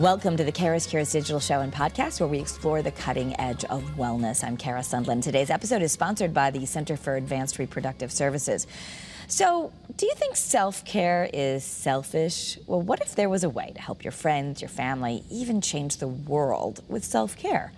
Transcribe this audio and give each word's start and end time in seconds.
Welcome 0.00 0.36
to 0.38 0.44
the 0.44 0.50
Kara's 0.50 0.88
Cures 0.88 1.12
digital 1.12 1.38
show 1.38 1.60
and 1.60 1.72
podcast 1.72 2.18
where 2.18 2.28
we 2.28 2.40
explore 2.40 2.82
the 2.82 2.90
cutting 2.90 3.38
edge 3.40 3.64
of 3.66 3.80
wellness. 3.96 4.42
I'm 4.42 4.56
Kara 4.56 4.80
Sundlun. 4.80 5.22
Today's 5.22 5.50
episode 5.50 5.82
is 5.82 5.92
sponsored 5.92 6.34
by 6.34 6.50
the 6.50 6.66
Center 6.66 6.96
for 6.96 7.14
Advanced 7.14 7.60
Reproductive 7.60 8.10
Services. 8.10 8.66
So, 9.28 9.72
do 9.96 10.06
you 10.06 10.14
think 10.16 10.34
self 10.34 10.84
care 10.84 11.30
is 11.32 11.62
selfish? 11.62 12.58
Well, 12.66 12.82
what 12.82 13.02
if 13.02 13.14
there 13.14 13.28
was 13.28 13.44
a 13.44 13.48
way 13.48 13.70
to 13.72 13.80
help 13.80 14.02
your 14.02 14.10
friends, 14.10 14.60
your 14.60 14.68
family, 14.68 15.22
even 15.30 15.60
change 15.60 15.98
the 15.98 16.08
world 16.08 16.82
with 16.88 17.04
self 17.04 17.36
care? 17.36 17.72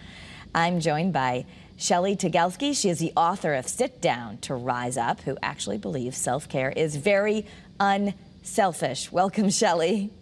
I'm 0.54 0.80
joined 0.80 1.12
by 1.12 1.44
Shelly 1.76 2.16
Tygielski. 2.16 2.74
She 2.74 2.88
is 2.88 2.98
the 2.98 3.12
author 3.14 3.52
of 3.52 3.68
Sit 3.68 4.00
Down 4.00 4.38
to 4.38 4.54
Rise 4.54 4.96
Up, 4.96 5.20
who 5.20 5.36
actually 5.42 5.76
believes 5.76 6.16
self 6.16 6.48
care 6.48 6.70
is 6.70 6.96
very 6.96 7.44
unselfish. 7.78 9.12
Welcome, 9.12 9.50
Shelly. 9.50 10.12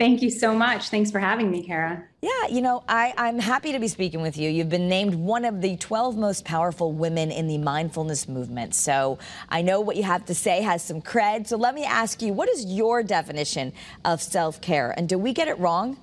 Thank 0.00 0.22
you 0.22 0.30
so 0.30 0.54
much. 0.54 0.88
Thanks 0.88 1.10
for 1.10 1.18
having 1.18 1.50
me, 1.50 1.62
Kara. 1.62 2.02
Yeah, 2.22 2.46
you 2.48 2.62
know, 2.62 2.82
I, 2.88 3.12
I'm 3.18 3.38
happy 3.38 3.70
to 3.72 3.78
be 3.78 3.86
speaking 3.86 4.22
with 4.22 4.38
you. 4.38 4.48
You've 4.48 4.70
been 4.70 4.88
named 4.88 5.14
one 5.14 5.44
of 5.44 5.60
the 5.60 5.76
12 5.76 6.16
most 6.16 6.46
powerful 6.46 6.90
women 6.90 7.30
in 7.30 7.48
the 7.48 7.58
mindfulness 7.58 8.26
movement. 8.26 8.74
So 8.74 9.18
I 9.50 9.60
know 9.60 9.82
what 9.82 9.96
you 9.96 10.02
have 10.04 10.24
to 10.24 10.34
say 10.34 10.62
has 10.62 10.82
some 10.82 11.02
cred. 11.02 11.48
So 11.48 11.58
let 11.58 11.74
me 11.74 11.84
ask 11.84 12.22
you, 12.22 12.32
what 12.32 12.48
is 12.48 12.64
your 12.64 13.02
definition 13.02 13.74
of 14.06 14.22
self 14.22 14.62
care? 14.62 14.94
And 14.96 15.06
do 15.06 15.18
we 15.18 15.34
get 15.34 15.48
it 15.48 15.58
wrong? 15.58 15.98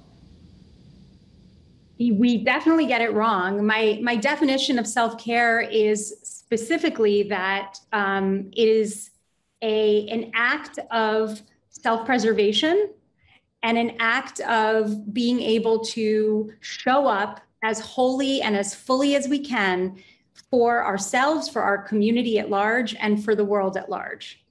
We 1.97 2.43
definitely 2.43 2.85
get 2.85 3.01
it 3.01 3.13
wrong. 3.13 3.65
My, 3.65 3.99
my 4.03 4.15
definition 4.15 4.77
of 4.77 4.85
self 4.85 5.17
care 5.17 5.61
is 5.61 6.13
specifically 6.21 7.23
that 7.29 7.79
um, 7.93 8.51
it 8.55 8.67
is 8.67 9.09
a, 9.63 10.07
an 10.09 10.29
act 10.35 10.77
of 10.91 11.41
self 11.71 12.05
preservation 12.05 12.89
and 13.67 13.77
an 13.77 13.97
act 13.99 14.39
of 14.39 15.13
being 15.13 15.41
able 15.41 15.79
to 15.83 16.53
show 16.61 17.05
up 17.05 17.41
as 17.63 17.81
wholly 17.81 18.41
and 18.41 18.55
as 18.55 18.73
fully 18.73 19.13
as 19.13 19.27
we 19.27 19.39
can 19.39 20.01
for 20.49 20.85
ourselves, 20.85 21.49
for 21.49 21.61
our 21.61 21.77
community 21.77 22.39
at 22.39 22.49
large, 22.49 22.95
and 22.95 23.21
for 23.21 23.35
the 23.35 23.43
world 23.43 23.75
at 23.75 23.89
large. 23.89 24.41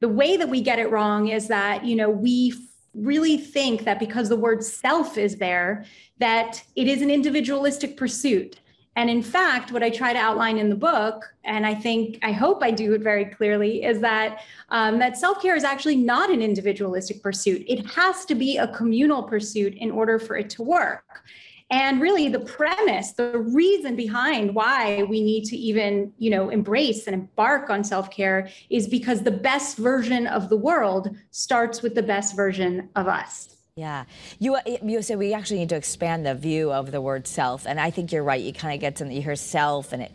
The 0.00 0.08
way 0.08 0.36
that 0.36 0.50
we 0.50 0.60
get 0.60 0.78
it 0.78 0.90
wrong 0.90 1.28
is 1.28 1.48
that, 1.48 1.86
you 1.86 1.96
know, 1.96 2.10
we 2.10 2.52
really 2.94 3.38
think 3.38 3.84
that 3.84 3.98
because 3.98 4.28
the 4.28 4.36
word 4.36 4.62
self 4.62 5.16
is 5.16 5.36
there, 5.36 5.86
that 6.18 6.62
it 6.76 6.88
is 6.88 7.00
an 7.00 7.08
individualistic 7.10 7.96
pursuit 7.96 8.60
and 8.94 9.08
in 9.08 9.22
fact, 9.22 9.72
what 9.72 9.82
I 9.82 9.88
try 9.88 10.12
to 10.12 10.18
outline 10.18 10.58
in 10.58 10.68
the 10.68 10.76
book, 10.76 11.24
and 11.44 11.66
I 11.66 11.74
think 11.74 12.18
I 12.22 12.32
hope 12.32 12.62
I 12.62 12.70
do 12.70 12.92
it 12.92 13.00
very 13.00 13.24
clearly, 13.24 13.84
is 13.84 14.00
that 14.00 14.40
um, 14.68 14.98
that 14.98 15.16
self 15.16 15.40
care 15.40 15.56
is 15.56 15.64
actually 15.64 15.96
not 15.96 16.30
an 16.30 16.42
individualistic 16.42 17.22
pursuit. 17.22 17.64
It 17.66 17.86
has 17.86 18.26
to 18.26 18.34
be 18.34 18.58
a 18.58 18.68
communal 18.68 19.22
pursuit 19.22 19.74
in 19.74 19.90
order 19.90 20.18
for 20.18 20.36
it 20.36 20.50
to 20.50 20.62
work. 20.62 21.22
And 21.70 22.02
really, 22.02 22.28
the 22.28 22.40
premise, 22.40 23.12
the 23.12 23.38
reason 23.38 23.96
behind 23.96 24.54
why 24.54 25.04
we 25.04 25.22
need 25.22 25.46
to 25.46 25.56
even, 25.56 26.12
you 26.18 26.28
know, 26.28 26.50
embrace 26.50 27.06
and 27.06 27.14
embark 27.14 27.70
on 27.70 27.82
self 27.82 28.10
care 28.10 28.50
is 28.68 28.86
because 28.86 29.22
the 29.22 29.30
best 29.30 29.78
version 29.78 30.26
of 30.26 30.50
the 30.50 30.56
world 30.56 31.16
starts 31.30 31.80
with 31.80 31.94
the 31.94 32.02
best 32.02 32.36
version 32.36 32.90
of 32.94 33.08
us. 33.08 33.51
Yeah, 33.76 34.04
you 34.38 34.54
uh, 34.54 34.60
you 34.82 35.00
said 35.00 35.18
we 35.18 35.32
actually 35.32 35.60
need 35.60 35.70
to 35.70 35.76
expand 35.76 36.26
the 36.26 36.34
view 36.34 36.70
of 36.70 36.90
the 36.92 37.00
word 37.00 37.26
self, 37.26 37.66
and 37.66 37.80
I 37.80 37.88
think 37.90 38.12
you're 38.12 38.22
right. 38.22 38.42
You 38.42 38.52
kind 38.52 38.74
of 38.74 38.80
get 38.80 38.98
something 38.98 39.16
you 39.16 39.22
hear 39.22 39.34
self, 39.34 39.94
and 39.94 40.02
it 40.02 40.12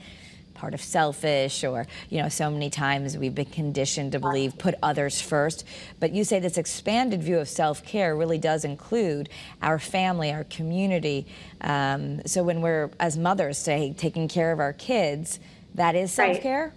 part 0.54 0.76
of 0.76 0.82
selfish, 0.82 1.64
or 1.64 1.88
you 2.12 2.22
know, 2.22 2.30
so 2.30 2.52
many 2.52 2.70
times 2.70 3.18
we've 3.18 3.34
been 3.34 3.46
conditioned 3.46 4.12
to 4.12 4.20
believe 4.20 4.60
put 4.60 4.76
others 4.84 5.20
first. 5.20 5.66
But 6.00 6.12
you 6.12 6.24
say 6.24 6.40
this 6.40 6.60
expanded 6.60 7.24
view 7.24 7.40
of 7.40 7.50
self 7.50 7.84
care 7.84 8.16
really 8.16 8.38
does 8.38 8.64
include 8.64 9.28
our 9.64 9.80
family, 9.80 10.32
our 10.32 10.44
community. 10.44 11.26
Um, 11.62 12.22
so 12.28 12.44
when 12.44 12.62
we're 12.62 12.92
as 13.00 13.18
mothers, 13.18 13.58
say 13.58 13.92
taking 13.98 14.28
care 14.28 14.52
of 14.52 14.60
our 14.60 14.74
kids, 14.74 15.40
that 15.74 15.96
is 15.96 16.12
self 16.12 16.40
care. 16.42 16.66
Right. 16.66 16.74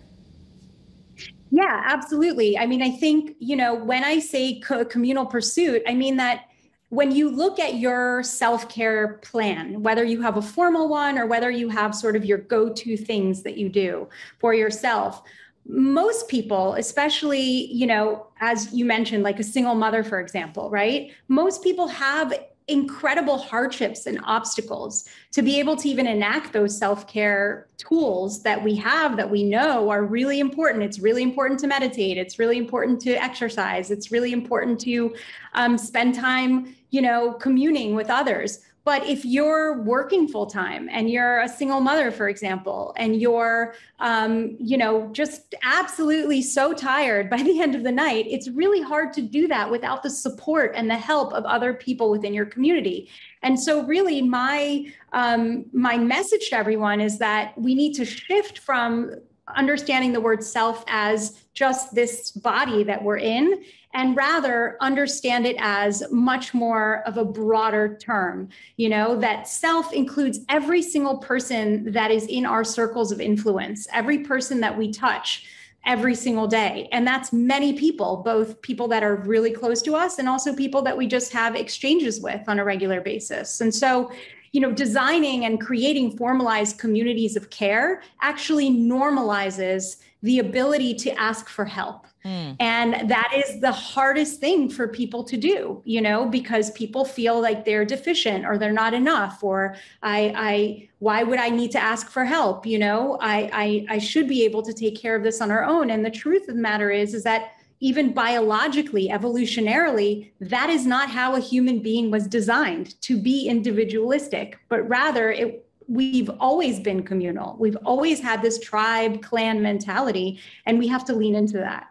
Yeah, 1.50 1.82
absolutely. 1.84 2.56
I 2.58 2.66
mean, 2.66 2.82
I 2.82 2.90
think, 2.90 3.34
you 3.40 3.56
know, 3.56 3.74
when 3.74 4.04
I 4.04 4.20
say 4.20 4.60
co- 4.60 4.84
communal 4.84 5.26
pursuit, 5.26 5.82
I 5.86 5.94
mean 5.94 6.16
that 6.18 6.44
when 6.90 7.12
you 7.12 7.30
look 7.30 7.58
at 7.58 7.76
your 7.76 8.22
self 8.22 8.68
care 8.68 9.18
plan, 9.22 9.82
whether 9.82 10.04
you 10.04 10.20
have 10.22 10.36
a 10.36 10.42
formal 10.42 10.88
one 10.88 11.18
or 11.18 11.26
whether 11.26 11.50
you 11.50 11.68
have 11.68 11.94
sort 11.94 12.16
of 12.16 12.24
your 12.24 12.38
go 12.38 12.68
to 12.68 12.96
things 12.96 13.42
that 13.42 13.56
you 13.56 13.68
do 13.68 14.08
for 14.38 14.52
yourself, 14.54 15.22
most 15.66 16.28
people, 16.28 16.74
especially, 16.74 17.40
you 17.72 17.86
know, 17.86 18.26
as 18.40 18.72
you 18.72 18.84
mentioned, 18.84 19.22
like 19.22 19.38
a 19.38 19.44
single 19.44 19.74
mother, 19.74 20.02
for 20.02 20.20
example, 20.20 20.68
right? 20.68 21.12
Most 21.28 21.62
people 21.62 21.86
have 21.86 22.34
incredible 22.70 23.38
hardships 23.38 24.06
and 24.06 24.20
obstacles 24.24 25.08
to 25.32 25.42
be 25.42 25.58
able 25.58 25.76
to 25.76 25.88
even 25.88 26.06
enact 26.06 26.52
those 26.52 26.76
self-care 26.76 27.66
tools 27.76 28.42
that 28.42 28.62
we 28.62 28.76
have 28.76 29.16
that 29.16 29.30
we 29.30 29.42
know 29.42 29.90
are 29.90 30.04
really 30.04 30.40
important. 30.40 30.84
It's 30.84 31.00
really 31.00 31.22
important 31.22 31.60
to 31.60 31.66
meditate. 31.66 32.16
It's 32.16 32.38
really 32.38 32.58
important 32.58 33.00
to 33.02 33.12
exercise. 33.12 33.90
It's 33.90 34.10
really 34.10 34.32
important 34.32 34.80
to 34.80 35.14
um, 35.54 35.76
spend 35.76 36.14
time 36.14 36.74
you 36.90 37.00
know 37.00 37.32
communing 37.34 37.94
with 37.94 38.10
others 38.10 38.60
but 38.90 39.06
if 39.06 39.24
you're 39.24 39.80
working 39.82 40.26
full 40.26 40.46
time 40.46 40.88
and 40.90 41.08
you're 41.08 41.38
a 41.42 41.48
single 41.48 41.80
mother, 41.80 42.10
for 42.10 42.28
example, 42.28 42.92
and 42.96 43.20
you're, 43.20 43.72
um, 44.00 44.56
you 44.58 44.76
know, 44.76 45.08
just 45.12 45.54
absolutely 45.62 46.42
so 46.42 46.72
tired 46.72 47.30
by 47.30 47.40
the 47.40 47.60
end 47.60 47.76
of 47.76 47.84
the 47.84 47.92
night, 47.92 48.26
it's 48.28 48.48
really 48.48 48.82
hard 48.82 49.12
to 49.12 49.22
do 49.22 49.46
that 49.46 49.70
without 49.70 50.02
the 50.02 50.10
support 50.10 50.72
and 50.74 50.90
the 50.90 50.96
help 50.96 51.32
of 51.34 51.44
other 51.44 51.72
people 51.72 52.10
within 52.10 52.34
your 52.34 52.46
community. 52.46 53.08
And 53.44 53.60
so, 53.60 53.84
really, 53.84 54.22
my 54.22 54.92
um, 55.12 55.66
my 55.72 55.96
message 55.96 56.50
to 56.50 56.56
everyone 56.56 57.00
is 57.00 57.20
that 57.20 57.56
we 57.56 57.76
need 57.76 57.92
to 57.94 58.04
shift 58.04 58.58
from 58.58 59.12
understanding 59.56 60.12
the 60.12 60.20
word 60.20 60.42
self 60.42 60.84
as 60.86 61.44
just 61.54 61.94
this 61.94 62.30
body 62.30 62.84
that 62.84 63.02
we're 63.02 63.18
in 63.18 63.62
and 63.92 64.16
rather 64.16 64.76
understand 64.80 65.46
it 65.46 65.56
as 65.58 66.02
much 66.12 66.54
more 66.54 67.02
of 67.06 67.16
a 67.16 67.24
broader 67.24 67.96
term 68.00 68.48
you 68.76 68.88
know 68.88 69.16
that 69.16 69.48
self 69.48 69.92
includes 69.92 70.40
every 70.48 70.82
single 70.82 71.18
person 71.18 71.90
that 71.92 72.10
is 72.10 72.26
in 72.26 72.46
our 72.46 72.64
circles 72.64 73.10
of 73.10 73.20
influence 73.20 73.86
every 73.92 74.18
person 74.18 74.60
that 74.60 74.76
we 74.76 74.92
touch 74.92 75.44
every 75.86 76.14
single 76.14 76.46
day. 76.46 76.88
And 76.92 77.06
that's 77.06 77.32
many 77.32 77.72
people 77.72 78.18
both 78.18 78.60
people 78.62 78.88
that 78.88 79.02
are 79.02 79.16
really 79.16 79.50
close 79.50 79.80
to 79.82 79.94
us 79.94 80.18
and 80.18 80.28
also 80.28 80.54
people 80.54 80.82
that 80.82 80.96
we 80.96 81.06
just 81.06 81.32
have 81.32 81.56
exchanges 81.56 82.20
with 82.20 82.48
on 82.48 82.58
a 82.58 82.64
regular 82.64 83.00
basis. 83.00 83.60
And 83.60 83.74
so 83.74 84.12
you 84.52 84.60
know 84.60 84.72
designing 84.72 85.44
and 85.44 85.60
creating 85.60 86.16
formalized 86.16 86.78
communities 86.78 87.36
of 87.36 87.50
care 87.50 88.02
actually 88.20 88.70
normalizes 88.70 89.96
the 90.22 90.38
ability 90.38 90.94
to 90.94 91.10
ask 91.18 91.48
for 91.48 91.64
help 91.64 92.06
Mm. 92.24 92.56
And 92.60 93.10
that 93.10 93.32
is 93.34 93.60
the 93.60 93.72
hardest 93.72 94.40
thing 94.40 94.68
for 94.68 94.86
people 94.86 95.24
to 95.24 95.36
do, 95.36 95.80
you 95.84 96.00
know, 96.00 96.26
because 96.26 96.70
people 96.72 97.04
feel 97.04 97.40
like 97.40 97.64
they're 97.64 97.86
deficient 97.86 98.44
or 98.44 98.58
they're 98.58 98.72
not 98.72 98.92
enough, 98.92 99.42
or 99.42 99.76
I, 100.02 100.32
I, 100.36 100.88
why 100.98 101.22
would 101.22 101.38
I 101.38 101.48
need 101.48 101.70
to 101.72 101.78
ask 101.78 102.10
for 102.10 102.24
help? 102.24 102.66
You 102.66 102.78
know, 102.78 103.16
I, 103.22 103.50
I, 103.52 103.94
I 103.94 103.98
should 103.98 104.28
be 104.28 104.44
able 104.44 104.62
to 104.62 104.74
take 104.74 105.00
care 105.00 105.16
of 105.16 105.22
this 105.22 105.40
on 105.40 105.50
our 105.50 105.64
own. 105.64 105.90
And 105.90 106.04
the 106.04 106.10
truth 106.10 106.48
of 106.48 106.56
the 106.56 106.62
matter 106.62 106.90
is, 106.90 107.14
is 107.14 107.22
that 107.24 107.52
even 107.80 108.12
biologically, 108.12 109.08
evolutionarily, 109.08 110.30
that 110.40 110.68
is 110.68 110.86
not 110.86 111.08
how 111.08 111.34
a 111.34 111.40
human 111.40 111.80
being 111.80 112.10
was 112.10 112.26
designed 112.26 113.00
to 113.00 113.16
be 113.16 113.48
individualistic, 113.48 114.58
but 114.68 114.86
rather 114.88 115.30
it 115.30 115.66
we've 115.88 116.30
always 116.38 116.78
been 116.78 117.02
communal. 117.02 117.56
We've 117.58 117.76
always 117.84 118.20
had 118.20 118.42
this 118.42 118.60
tribe 118.60 119.22
clan 119.22 119.60
mentality, 119.60 120.38
and 120.64 120.78
we 120.78 120.86
have 120.86 121.04
to 121.06 121.14
lean 121.14 121.34
into 121.34 121.58
that. 121.58 121.88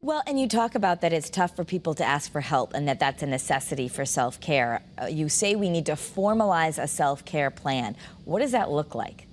Well, 0.00 0.22
and 0.26 0.40
you 0.40 0.48
talk 0.48 0.74
about 0.74 1.00
that 1.02 1.12
it's 1.12 1.28
tough 1.28 1.54
for 1.54 1.64
people 1.64 1.94
to 1.94 2.04
ask 2.04 2.30
for 2.30 2.40
help 2.40 2.74
and 2.74 2.86
that 2.88 3.00
that's 3.00 3.22
a 3.22 3.26
necessity 3.26 3.88
for 3.88 4.04
self 4.04 4.40
care. 4.40 4.82
Uh, 5.00 5.06
you 5.06 5.28
say 5.28 5.54
we 5.54 5.68
need 5.68 5.86
to 5.86 5.92
formalize 5.92 6.82
a 6.82 6.86
self 6.86 7.24
care 7.24 7.50
plan. 7.50 7.96
What 8.24 8.40
does 8.40 8.52
that 8.52 8.70
look 8.70 8.94
like? 8.94 9.26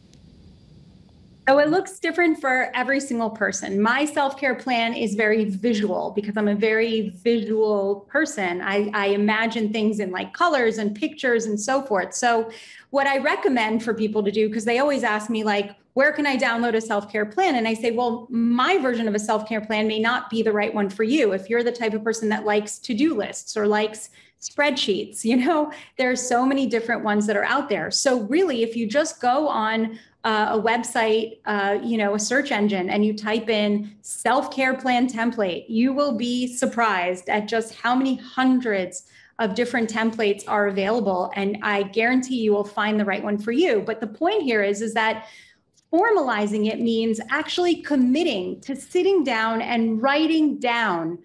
So 1.47 1.57
it 1.57 1.69
looks 1.69 1.99
different 1.99 2.39
for 2.39 2.71
every 2.75 2.99
single 2.99 3.31
person. 3.31 3.81
My 3.81 4.05
self 4.05 4.37
care 4.37 4.55
plan 4.55 4.93
is 4.93 5.15
very 5.15 5.45
visual 5.45 6.11
because 6.15 6.37
I'm 6.37 6.47
a 6.47 6.55
very 6.55 7.09
visual 7.23 8.07
person. 8.09 8.61
I, 8.61 8.91
I, 8.93 9.07
imagine 9.07 9.73
things 9.73 9.99
in 9.99 10.11
like 10.11 10.33
colors 10.33 10.77
and 10.77 10.95
pictures 10.95 11.45
and 11.45 11.59
so 11.59 11.81
forth. 11.81 12.13
So, 12.13 12.51
what 12.91 13.07
I 13.07 13.17
recommend 13.17 13.83
for 13.83 13.93
people 13.93 14.23
to 14.23 14.31
do, 14.31 14.47
because 14.47 14.65
they 14.65 14.79
always 14.79 15.03
ask 15.03 15.29
me, 15.29 15.43
like, 15.43 15.75
where 15.93 16.13
can 16.13 16.25
I 16.25 16.37
download 16.37 16.75
a 16.75 16.81
self 16.81 17.11
care 17.11 17.25
plan? 17.25 17.55
And 17.55 17.67
I 17.67 17.73
say, 17.73 17.91
well, 17.91 18.27
my 18.29 18.77
version 18.77 19.07
of 19.07 19.15
a 19.15 19.19
self 19.19 19.47
care 19.47 19.61
plan 19.61 19.87
may 19.87 19.99
not 19.99 20.29
be 20.29 20.41
the 20.41 20.51
right 20.51 20.73
one 20.73 20.89
for 20.89 21.03
you. 21.03 21.33
If 21.33 21.49
you're 21.49 21.63
the 21.63 21.71
type 21.71 21.93
of 21.93 22.03
person 22.03 22.29
that 22.29 22.45
likes 22.45 22.79
to 22.79 22.93
do 22.93 23.15
lists 23.15 23.57
or 23.57 23.67
likes 23.67 24.09
spreadsheets, 24.39 25.23
you 25.25 25.37
know, 25.37 25.71
there 25.97 26.11
are 26.11 26.15
so 26.15 26.45
many 26.45 26.65
different 26.65 27.03
ones 27.03 27.27
that 27.27 27.35
are 27.35 27.45
out 27.45 27.69
there. 27.69 27.91
So, 27.91 28.21
really, 28.21 28.63
if 28.63 28.75
you 28.75 28.87
just 28.87 29.21
go 29.21 29.47
on 29.47 29.99
uh, 30.23 30.49
a 30.51 30.61
website, 30.61 31.39
uh, 31.45 31.79
you 31.83 31.97
know, 31.97 32.13
a 32.13 32.19
search 32.19 32.51
engine, 32.51 32.89
and 32.89 33.03
you 33.03 33.13
type 33.13 33.49
in 33.49 33.93
self 34.01 34.53
care 34.53 34.75
plan 34.75 35.07
template, 35.07 35.65
you 35.67 35.93
will 35.93 36.15
be 36.15 36.47
surprised 36.47 37.27
at 37.27 37.47
just 37.47 37.75
how 37.75 37.95
many 37.95 38.15
hundreds 38.15 39.03
of 39.39 39.55
different 39.55 39.91
templates 39.91 40.43
are 40.47 40.67
available 40.67 41.31
and 41.35 41.57
I 41.63 41.81
guarantee 41.81 42.35
you 42.35 42.51
will 42.51 42.63
find 42.63 42.99
the 42.99 43.05
right 43.05 43.23
one 43.23 43.39
for 43.39 43.51
you. 43.51 43.81
But 43.81 43.99
the 43.99 44.05
point 44.05 44.43
here 44.43 44.61
is 44.61 44.83
is 44.83 44.93
that 44.93 45.25
formalizing 45.91 46.71
it 46.71 46.79
means 46.79 47.19
actually 47.29 47.81
committing 47.81 48.61
to 48.61 48.75
sitting 48.75 49.23
down 49.23 49.61
and 49.61 50.01
writing 50.01 50.57
down 50.57 51.19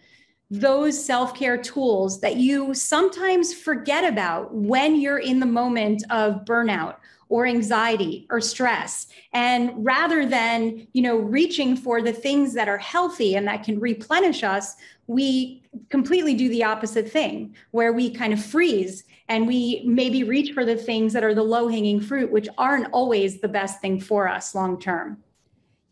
those 0.51 1.03
self 1.03 1.35
care 1.35 1.59
tools 1.59 2.21
that 2.21 2.37
you 2.37 2.73
sometimes 2.75 3.53
forget 3.53 4.05
about 4.05 4.55
when 4.55 5.01
you're 5.01 5.19
in 5.19 5.41
the 5.41 5.47
moment 5.47 6.03
of 6.11 6.45
burnout 6.45 6.97
or 7.29 7.47
anxiety 7.47 8.27
or 8.31 8.41
stress 8.41 9.09
and 9.33 9.73
rather 9.85 10.25
than 10.25 10.87
you 10.93 11.03
know 11.03 11.17
reaching 11.17 11.77
for 11.77 12.01
the 12.01 12.13
things 12.13 12.55
that 12.55 12.69
are 12.69 12.79
healthy 12.79 13.35
and 13.35 13.47
that 13.47 13.65
can 13.65 13.79
replenish 13.81 14.43
us 14.43 14.77
we 15.07 15.63
completely 15.89 16.35
do 16.35 16.49
the 16.49 16.63
opposite 16.63 17.11
thing 17.11 17.55
where 17.73 17.93
we 17.93 18.11
kind 18.11 18.33
of 18.33 18.45
freeze 18.45 19.05
and 19.29 19.47
we 19.47 19.83
maybe 19.85 20.23
reach 20.23 20.53
for 20.53 20.65
the 20.65 20.77
things 20.77 21.13
that 21.13 21.25
are 21.25 21.35
the 21.35 21.43
low 21.43 21.69
hanging 21.69 22.01
fruit 22.01 22.31
which 22.31 22.49
aren't 22.59 22.89
always 22.93 23.41
the 23.41 23.49
best 23.49 23.81
thing 23.81 24.01
for 24.01 24.29
us 24.29 24.55
long 24.55 24.79
term 24.79 25.17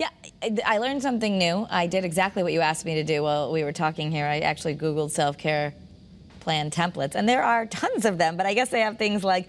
yeah, 0.00 0.08
I 0.66 0.78
learned 0.78 1.02
something 1.02 1.38
new. 1.38 1.68
I 1.70 1.86
did 1.86 2.04
exactly 2.04 2.42
what 2.42 2.52
you 2.52 2.60
asked 2.60 2.84
me 2.84 2.96
to 2.96 3.04
do 3.04 3.22
while 3.22 3.52
we 3.52 3.62
were 3.62 3.70
talking 3.70 4.10
here. 4.10 4.26
I 4.26 4.40
actually 4.40 4.74
Googled 4.74 5.12
self 5.12 5.38
care 5.38 5.72
plan 6.44 6.70
templates, 6.70 7.14
and 7.14 7.28
there 7.28 7.42
are 7.42 7.66
tons 7.66 8.04
of 8.04 8.18
them, 8.18 8.36
but 8.36 8.46
I 8.46 8.54
guess 8.54 8.68
they 8.68 8.80
have 8.80 8.98
things 8.98 9.24
like 9.24 9.48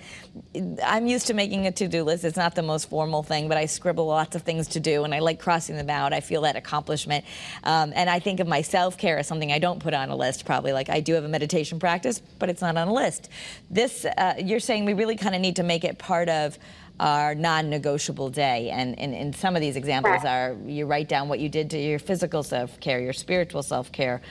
I'm 0.84 1.06
used 1.06 1.28
to 1.28 1.34
making 1.34 1.68
a 1.68 1.72
to 1.74 1.88
do 1.88 2.04
list. 2.04 2.24
It's 2.24 2.38
not 2.38 2.56
the 2.56 2.64
most 2.64 2.90
formal 2.90 3.22
thing, 3.22 3.48
but 3.48 3.58
I 3.58 3.66
scribble 3.66 4.08
lots 4.08 4.36
of 4.36 4.42
things 4.42 4.70
to 4.70 4.80
do, 4.80 5.04
and 5.04 5.14
I 5.14 5.20
like 5.20 5.40
crossing 5.40 5.76
them 5.76 5.90
out. 5.90 6.14
I 6.14 6.22
feel 6.22 6.42
that 6.42 6.56
accomplishment. 6.56 7.26
Um, 7.64 7.92
and 7.96 8.10
I 8.10 8.20
think 8.20 8.40
of 8.40 8.48
my 8.48 8.62
self 8.62 8.98
care 8.98 9.18
as 9.18 9.28
something 9.28 9.52
I 9.52 9.60
don't 9.60 9.80
put 9.80 9.94
on 9.94 10.10
a 10.10 10.16
list, 10.16 10.46
probably. 10.46 10.72
Like 10.72 10.90
I 10.90 11.02
do 11.02 11.14
have 11.14 11.26
a 11.26 11.28
meditation 11.28 11.80
practice, 11.80 12.20
but 12.40 12.50
it's 12.50 12.62
not 12.62 12.78
on 12.78 12.88
a 12.88 12.94
list. 12.94 13.30
This, 13.70 14.06
uh, 14.06 14.36
you're 14.44 14.62
saying 14.62 14.86
we 14.86 14.94
really 14.94 15.18
kind 15.18 15.36
of 15.36 15.42
need 15.42 15.58
to 15.58 15.64
make 15.64 15.84
it 15.84 15.98
part 15.98 16.30
of 16.30 16.58
our 16.98 17.36
non-negotiable 17.36 18.30
day 18.30 18.70
and, 18.70 18.98
and 18.98 19.36
some 19.36 19.54
of 19.54 19.62
these 19.62 19.76
examples 19.76 20.24
are 20.24 20.56
you 20.66 20.86
write 20.86 21.10
down 21.10 21.28
what 21.28 21.42
you 21.42 21.50
did 21.50 21.70
to 21.70 21.78
your 21.78 22.00
physical 22.00 22.42
self-care 22.42 23.02
your 23.02 23.12
spiritual 23.12 23.62
self-care 23.62 24.22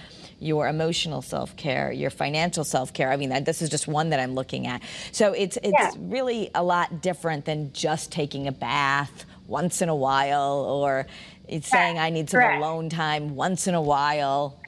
your 0.44 0.68
emotional 0.68 1.22
self-care 1.22 1.90
your 1.92 2.10
financial 2.10 2.64
self-care. 2.64 3.10
I 3.10 3.16
mean 3.16 3.44
this 3.44 3.62
is 3.62 3.70
just 3.70 3.88
one 3.88 4.10
that 4.10 4.20
i'm 4.20 4.34
looking 4.34 4.66
at. 4.66 4.82
So 5.12 5.32
it's 5.32 5.56
it's 5.62 5.72
yeah. 5.78 5.90
really 5.98 6.50
a 6.54 6.62
lot 6.62 7.02
different 7.02 7.44
than 7.44 7.72
just 7.72 8.12
taking 8.12 8.46
a 8.46 8.52
bath 8.52 9.24
once 9.46 9.82
in 9.82 9.88
a 9.88 9.96
while 9.96 10.64
or 10.66 11.06
it's 11.46 11.68
saying 11.68 11.98
i 11.98 12.08
need 12.08 12.30
some 12.30 12.40
Correct. 12.40 12.62
alone 12.62 12.88
time 12.88 13.34
once 13.34 13.66
in 13.66 13.74
a 13.74 13.82
while. 13.82 14.60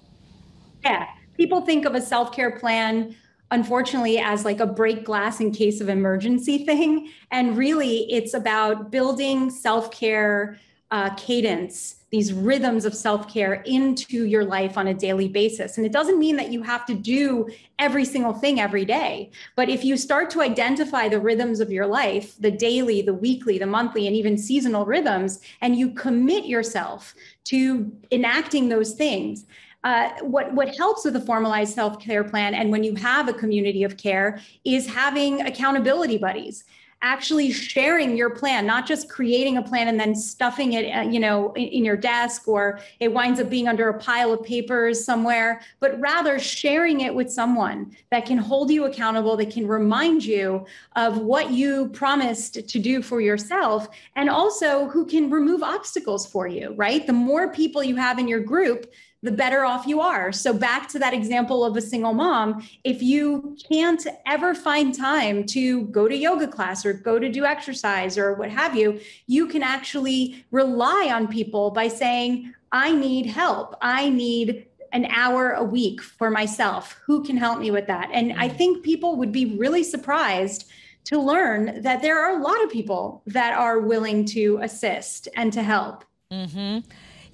Yeah. 0.84 1.06
People 1.36 1.60
think 1.60 1.84
of 1.84 1.94
a 1.94 2.00
self-care 2.00 2.58
plan 2.58 3.14
unfortunately 3.50 4.18
as 4.18 4.44
like 4.44 4.60
a 4.60 4.66
break 4.66 5.04
glass 5.04 5.40
in 5.40 5.52
case 5.52 5.80
of 5.80 5.88
emergency 5.88 6.64
thing. 6.66 7.10
And 7.30 7.56
really 7.56 8.10
it's 8.10 8.34
about 8.34 8.90
building 8.90 9.50
self-care 9.50 10.58
uh, 10.90 11.14
cadence 11.14 11.96
these 12.10 12.32
rhythms 12.32 12.84
of 12.84 12.94
self-care 12.94 13.54
into 13.66 14.24
your 14.24 14.44
life 14.44 14.78
on 14.78 14.86
a 14.86 14.94
daily 14.94 15.28
basis. 15.28 15.76
And 15.76 15.84
it 15.84 15.92
doesn't 15.92 16.18
mean 16.18 16.36
that 16.36 16.52
you 16.52 16.62
have 16.62 16.86
to 16.86 16.94
do 16.94 17.48
every 17.78 18.04
single 18.04 18.32
thing 18.32 18.58
every 18.58 18.84
day 18.84 19.30
but 19.54 19.68
if 19.68 19.84
you 19.84 19.96
start 19.96 20.30
to 20.30 20.40
identify 20.40 21.08
the 21.08 21.20
rhythms 21.20 21.60
of 21.60 21.70
your 21.70 21.86
life 21.86 22.34
the 22.40 22.50
daily 22.50 23.02
the 23.02 23.12
weekly 23.12 23.58
the 23.58 23.66
monthly 23.66 24.06
and 24.06 24.16
even 24.16 24.38
seasonal 24.38 24.86
rhythms 24.86 25.40
and 25.60 25.76
you 25.76 25.90
commit 25.90 26.46
yourself 26.46 27.14
to 27.44 27.92
enacting 28.12 28.68
those 28.68 28.92
things 28.94 29.44
uh, 29.84 30.10
what 30.22 30.52
what 30.54 30.74
helps 30.74 31.04
with 31.04 31.14
a 31.16 31.20
formalized 31.20 31.74
self 31.74 32.00
care 32.00 32.24
plan 32.24 32.54
and 32.54 32.70
when 32.70 32.82
you 32.82 32.94
have 32.94 33.28
a 33.28 33.32
community 33.32 33.84
of 33.84 33.96
care 33.96 34.40
is 34.64 34.86
having 34.86 35.42
accountability 35.42 36.16
buddies 36.16 36.64
actually 37.06 37.50
sharing 37.52 38.16
your 38.16 38.30
plan 38.30 38.66
not 38.66 38.86
just 38.86 39.08
creating 39.08 39.56
a 39.56 39.62
plan 39.62 39.88
and 39.88 39.98
then 39.98 40.14
stuffing 40.14 40.72
it 40.74 40.84
uh, 40.90 41.02
you 41.02 41.20
know 41.20 41.52
in, 41.52 41.68
in, 41.68 41.84
your 41.84 41.96
desk 41.96 42.48
or 42.48 42.80
it 43.00 43.12
winds 43.12 43.38
up 43.40 43.48
being 43.48 43.68
under 43.68 43.88
a 43.88 43.98
pile 43.98 44.32
of 44.32 44.42
papers 44.42 45.04
somewhere 45.04 45.60
but 45.80 45.98
rather 46.00 46.38
sharing 46.38 47.02
it 47.02 47.14
with 47.14 47.30
someone 47.30 47.94
that 48.10 48.26
can 48.26 48.38
hold 48.38 48.70
you 48.70 48.84
accountable 48.84 49.36
that 49.36 49.50
can 49.50 49.66
remind 49.66 50.24
you 50.24 50.64
of 50.96 51.18
what 51.18 51.50
you 51.50 51.88
promised 51.90 52.68
to 52.68 52.78
do 52.78 53.00
for 53.02 53.20
yourself 53.20 53.88
and 54.16 54.28
also 54.28 54.86
who 54.88 55.06
can 55.06 55.30
remove 55.30 55.62
obstacles 55.62 56.26
for 56.26 56.46
you 56.46 56.74
right? 56.76 57.06
The 57.06 57.12
more 57.12 57.52
people 57.52 57.82
you 57.82 57.96
have 57.96 58.18
in 58.18 58.28
your 58.28 58.40
group 58.40 58.92
the 59.26 59.32
better 59.32 59.64
off 59.64 59.86
you 59.86 60.00
are. 60.00 60.32
So, 60.32 60.54
back 60.54 60.88
to 60.90 60.98
that 61.00 61.12
example 61.12 61.64
of 61.64 61.76
a 61.76 61.82
single 61.82 62.14
mom, 62.14 62.66
if 62.84 63.02
you 63.02 63.56
can't 63.70 64.06
ever 64.24 64.54
find 64.54 64.94
time 64.94 65.44
to 65.46 65.82
go 65.88 66.08
to 66.08 66.16
yoga 66.16 66.46
class 66.46 66.86
or 66.86 66.92
go 66.92 67.18
to 67.18 67.28
do 67.28 67.44
exercise 67.44 68.16
or 68.16 68.34
what 68.34 68.50
have 68.50 68.74
you, 68.74 69.00
you 69.26 69.46
can 69.48 69.62
actually 69.62 70.44
rely 70.50 71.10
on 71.12 71.28
people 71.28 71.70
by 71.70 71.88
saying, 71.88 72.54
I 72.72 72.92
need 72.92 73.26
help. 73.26 73.76
I 73.82 74.08
need 74.08 74.66
an 74.92 75.06
hour 75.06 75.50
a 75.50 75.64
week 75.64 76.00
for 76.00 76.30
myself. 76.30 76.98
Who 77.04 77.22
can 77.24 77.36
help 77.36 77.58
me 77.58 77.70
with 77.70 77.86
that? 77.88 78.08
And 78.12 78.32
I 78.34 78.48
think 78.48 78.84
people 78.84 79.16
would 79.16 79.32
be 79.32 79.56
really 79.56 79.82
surprised 79.82 80.70
to 81.04 81.20
learn 81.20 81.82
that 81.82 82.02
there 82.02 82.18
are 82.18 82.38
a 82.38 82.42
lot 82.42 82.62
of 82.64 82.70
people 82.70 83.22
that 83.26 83.56
are 83.56 83.80
willing 83.80 84.24
to 84.26 84.58
assist 84.62 85.28
and 85.36 85.52
to 85.52 85.62
help. 85.62 86.04
Mm-hmm. 86.32 86.78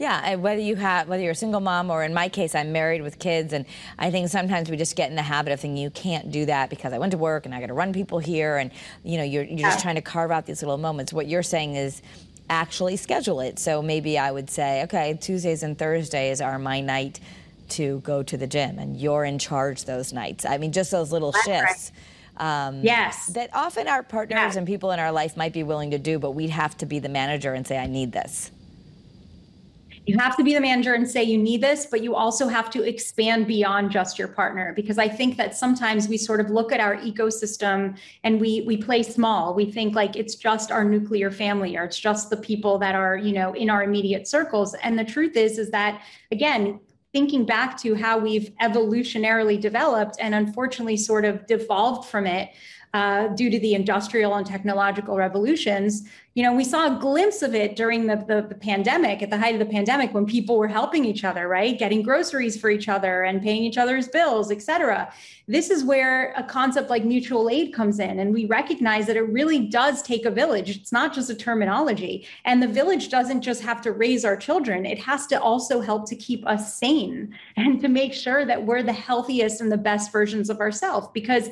Yeah, 0.02 0.34
whether 0.34 0.60
you 0.60 0.74
have 0.74 1.06
whether 1.06 1.22
you're 1.22 1.30
a 1.30 1.36
single 1.36 1.60
mom 1.60 1.88
or 1.88 2.02
in 2.02 2.12
my 2.12 2.28
case 2.28 2.56
I'm 2.56 2.72
married 2.72 3.02
with 3.02 3.20
kids 3.20 3.52
and 3.52 3.64
I 4.00 4.10
think 4.10 4.30
sometimes 4.30 4.68
we 4.68 4.76
just 4.76 4.96
get 4.96 5.10
in 5.10 5.14
the 5.14 5.22
habit 5.22 5.52
of 5.52 5.60
thinking 5.60 5.80
you 5.80 5.90
can't 5.90 6.32
do 6.32 6.44
that 6.46 6.70
because 6.70 6.92
I 6.92 6.98
went 6.98 7.12
to 7.12 7.18
work 7.18 7.46
and 7.46 7.54
I 7.54 7.60
got 7.60 7.68
to 7.68 7.72
run 7.72 7.92
people 7.92 8.18
here 8.18 8.56
and 8.56 8.72
you 9.04 9.16
know 9.16 9.22
you're 9.22 9.44
you're 9.44 9.60
just 9.60 9.78
trying 9.78 9.94
to 9.94 10.00
carve 10.02 10.32
out 10.32 10.44
these 10.44 10.60
little 10.60 10.76
moments. 10.76 11.12
What 11.12 11.28
you're 11.28 11.44
saying 11.44 11.76
is 11.76 12.02
actually 12.50 12.96
schedule 12.96 13.38
it. 13.38 13.60
So 13.60 13.80
maybe 13.80 14.18
I 14.18 14.32
would 14.32 14.50
say, 14.50 14.82
okay, 14.82 15.16
Tuesdays 15.20 15.62
and 15.62 15.78
Thursdays 15.78 16.40
are 16.40 16.58
my 16.58 16.80
night 16.80 17.20
to 17.68 18.00
go 18.00 18.24
to 18.24 18.36
the 18.36 18.48
gym 18.48 18.80
and 18.80 19.00
you're 19.00 19.24
in 19.24 19.38
charge 19.38 19.84
those 19.84 20.12
nights. 20.12 20.44
I 20.44 20.58
mean 20.58 20.72
just 20.72 20.90
those 20.90 21.12
little 21.12 21.30
That's 21.30 21.44
shifts. 21.44 21.92
Right. 22.40 22.66
Um, 22.66 22.80
yes. 22.82 23.26
That 23.26 23.50
often 23.54 23.86
our 23.86 24.02
partners 24.02 24.54
yeah. 24.54 24.58
and 24.58 24.66
people 24.66 24.90
in 24.90 24.98
our 24.98 25.12
life 25.12 25.36
might 25.36 25.52
be 25.52 25.62
willing 25.62 25.92
to 25.92 25.98
do, 26.00 26.18
but 26.18 26.32
we'd 26.32 26.50
have 26.50 26.76
to 26.78 26.86
be 26.86 26.98
the 26.98 27.08
manager 27.08 27.54
and 27.54 27.64
say, 27.64 27.78
I 27.78 27.86
need 27.86 28.10
this. 28.10 28.50
You 30.04 30.18
have 30.18 30.36
to 30.36 30.42
be 30.42 30.52
the 30.52 30.60
manager 30.60 30.94
and 30.94 31.08
say 31.08 31.22
you 31.22 31.38
need 31.38 31.60
this, 31.60 31.86
but 31.86 32.02
you 32.02 32.16
also 32.16 32.48
have 32.48 32.70
to 32.70 32.82
expand 32.82 33.46
beyond 33.46 33.92
just 33.92 34.18
your 34.18 34.26
partner 34.26 34.72
because 34.74 34.98
I 34.98 35.08
think 35.08 35.36
that 35.36 35.54
sometimes 35.54 36.08
we 36.08 36.16
sort 36.16 36.40
of 36.40 36.50
look 36.50 36.72
at 36.72 36.80
our 36.80 36.96
ecosystem 36.96 37.96
and 38.24 38.40
we 38.40 38.62
we 38.66 38.76
play 38.76 39.04
small. 39.04 39.54
We 39.54 39.70
think 39.70 39.94
like 39.94 40.16
it's 40.16 40.34
just 40.34 40.72
our 40.72 40.84
nuclear 40.84 41.30
family 41.30 41.76
or 41.76 41.84
it's 41.84 41.98
just 41.98 42.30
the 42.30 42.36
people 42.36 42.78
that 42.78 42.96
are, 42.96 43.16
you 43.16 43.32
know, 43.32 43.52
in 43.52 43.70
our 43.70 43.84
immediate 43.84 44.26
circles. 44.26 44.74
And 44.82 44.98
the 44.98 45.04
truth 45.04 45.36
is 45.36 45.56
is 45.56 45.70
that 45.70 46.02
again, 46.32 46.80
thinking 47.12 47.44
back 47.44 47.78
to 47.82 47.94
how 47.94 48.18
we've 48.18 48.50
evolutionarily 48.60 49.60
developed 49.60 50.16
and 50.18 50.34
unfortunately 50.34 50.96
sort 50.96 51.24
of 51.24 51.46
devolved 51.46 52.08
from 52.08 52.26
it 52.26 52.50
uh, 52.94 53.28
due 53.28 53.48
to 53.48 53.58
the 53.58 53.74
industrial 53.74 54.34
and 54.34 54.46
technological 54.46 55.16
revolutions. 55.16 56.02
You 56.34 56.42
know, 56.42 56.52
we 56.54 56.64
saw 56.64 56.94
a 56.94 57.00
glimpse 57.00 57.40
of 57.42 57.54
it 57.54 57.74
during 57.74 58.06
the, 58.06 58.16
the, 58.16 58.46
the, 58.48 58.54
pandemic, 58.54 59.22
at 59.22 59.30
the 59.30 59.38
height 59.38 59.54
of 59.54 59.58
the 59.58 59.72
pandemic, 59.72 60.12
when 60.12 60.26
people 60.26 60.58
were 60.58 60.68
helping 60.68 61.04
each 61.04 61.24
other, 61.24 61.48
right? 61.48 61.78
Getting 61.78 62.02
groceries 62.02 62.58
for 62.58 62.70
each 62.70 62.88
other 62.88 63.22
and 63.22 63.42
paying 63.42 63.64
each 63.64 63.78
other's 63.78 64.08
bills, 64.08 64.50
et 64.50 64.62
cetera. 64.62 65.12
This 65.46 65.70
is 65.70 65.84
where 65.84 66.32
a 66.36 66.42
concept 66.42 66.90
like 66.90 67.04
mutual 67.04 67.50
aid 67.50 67.74
comes 67.74 67.98
in. 67.98 68.18
And 68.18 68.32
we 68.32 68.44
recognize 68.44 69.06
that 69.06 69.16
it 69.16 69.22
really 69.22 69.58
does 69.58 70.02
take 70.02 70.24
a 70.24 70.30
village. 70.30 70.70
It's 70.70 70.92
not 70.92 71.14
just 71.14 71.30
a 71.30 71.34
terminology. 71.34 72.26
And 72.44 72.62
the 72.62 72.68
village 72.68 73.08
doesn't 73.08 73.42
just 73.42 73.62
have 73.62 73.80
to 73.82 73.92
raise 73.92 74.24
our 74.24 74.36
children, 74.36 74.84
it 74.84 74.98
has 74.98 75.26
to 75.28 75.40
also 75.40 75.80
help 75.80 76.06
to 76.08 76.16
keep 76.16 76.46
us 76.46 76.74
sane 76.74 77.34
and 77.56 77.80
to 77.80 77.88
make 77.88 78.12
sure 78.12 78.44
that 78.44 78.64
we're 78.64 78.82
the 78.82 78.92
healthiest 78.92 79.62
and 79.62 79.72
the 79.72 79.78
best 79.78 80.12
versions 80.12 80.50
of 80.50 80.60
ourselves. 80.60 81.08
Because 81.12 81.48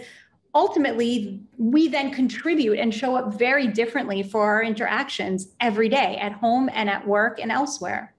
ultimately 0.55 1.41
we 1.59 1.89
then 1.89 2.13
contribute 2.13 2.79
and 2.79 2.95
show 2.95 3.17
up 3.17 3.35
very 3.35 3.67
differently 3.67 4.23
for 4.23 4.45
our 4.45 4.63
interactions 4.63 5.49
every 5.61 5.89
day 5.89 6.17
at 6.17 6.33
home 6.33 6.69
and 6.73 6.91
at 6.91 7.07
work 7.07 7.39
and 7.41 7.53
elsewhere 7.53 8.15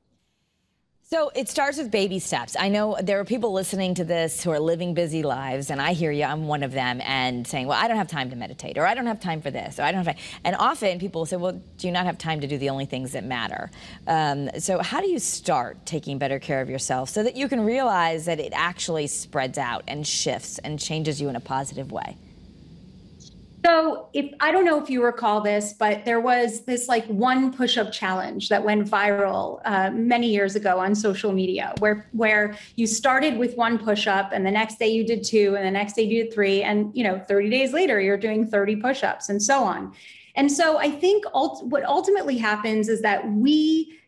so 1.14 1.30
it 1.36 1.50
starts 1.50 1.78
with 1.78 1.92
baby 1.92 2.20
steps. 2.20 2.56
I 2.58 2.70
know 2.70 2.96
there 3.04 3.20
are 3.20 3.26
people 3.26 3.52
listening 3.52 3.96
to 3.96 4.06
this 4.06 4.42
who 4.42 4.50
are 4.52 4.62
living 4.62 4.94
busy 4.94 5.24
lives, 5.24 5.70
and 5.70 5.82
I 5.82 5.92
hear 5.92 6.10
you, 6.10 6.24
I'm 6.24 6.48
one 6.48 6.64
of 6.64 6.72
them, 6.72 7.02
and 7.04 7.46
saying, 7.46 7.68
Well, 7.68 7.78
I 7.78 7.90
don't 7.90 7.98
have 7.98 8.08
time 8.08 8.30
to 8.30 8.38
meditate, 8.38 8.78
or 8.78 8.88
I 8.88 8.94
don't 8.94 9.08
have 9.08 9.20
time 9.20 9.42
for 9.42 9.52
this, 9.52 9.78
or 9.78 9.82
I 9.82 9.92
don't 9.92 10.06
have 10.06 10.16
time. 10.16 10.24
And 10.46 10.56
often 10.56 11.00
people 11.00 11.26
say, 11.26 11.36
Well, 11.36 11.62
do 11.78 11.88
you 11.88 11.92
not 11.92 12.06
have 12.06 12.18
time 12.18 12.40
to 12.40 12.48
do 12.48 12.58
the 12.58 12.70
only 12.70 12.86
things 12.86 13.12
that 13.12 13.26
matter? 13.26 13.72
Um, 14.08 14.50
so, 14.58 14.82
how 14.82 15.02
do 15.02 15.10
you 15.10 15.20
start 15.20 15.86
taking 15.86 16.18
better 16.18 16.40
care 16.40 16.62
of 16.62 16.70
yourself 16.70 17.10
so 17.10 17.24
that 17.24 17.36
you 17.36 17.50
can 17.50 17.60
realize 17.60 18.24
that 18.24 18.40
it 18.40 18.54
actually 18.56 19.08
spreads 19.08 19.58
out 19.58 19.84
and 19.90 20.08
shifts 20.08 20.60
and 20.60 20.80
changes 20.80 21.20
you 21.20 21.28
in 21.28 21.36
a 21.36 21.42
positive 21.42 21.92
way? 21.92 22.16
So, 23.64 24.08
if 24.14 24.34
I 24.40 24.52
don't 24.52 24.66
know 24.66 24.82
if 24.82 24.90
you 24.90 25.04
recall 25.04 25.42
this, 25.42 25.74
but 25.74 26.04
there 26.04 26.20
was 26.20 26.66
this 26.66 26.88
like 26.88 27.06
one 27.06 27.54
push-up 27.54 27.92
challenge 27.92 28.50
that 28.50 28.64
went 28.64 28.90
viral 28.90 29.62
uh, 29.66 29.92
many 29.92 30.32
years 30.32 30.56
ago 30.56 30.80
on 30.80 30.96
social 30.96 31.32
media, 31.32 31.76
where 31.80 32.08
where 32.12 32.58
you 32.76 32.88
started 32.88 33.38
with 33.38 33.56
one 33.58 33.78
push-up, 33.78 34.32
and 34.32 34.46
the 34.46 34.52
next 34.52 34.80
day 34.80 34.88
you 34.88 35.06
did 35.06 35.24
two, 35.24 35.56
and 35.56 35.66
the 35.66 35.72
next 35.72 35.94
day 35.94 36.02
you 36.02 36.24
did 36.24 36.34
three, 36.34 36.64
and 36.64 36.92
you 36.96 37.04
know, 37.04 37.20
30 37.20 37.50
days 37.50 37.72
later 37.72 38.02
you're 38.02 38.18
doing 38.18 38.48
30 38.48 38.78
push-ups, 38.78 39.30
and 39.30 39.42
so 39.42 39.64
on. 39.64 39.94
And 40.36 40.52
so, 40.52 40.78
I 40.78 40.90
think 40.90 41.26
ult- 41.34 41.64
what 41.66 41.84
ultimately 41.86 42.38
happens 42.38 42.90
is 42.90 43.02
that 43.02 43.32
we 43.32 44.01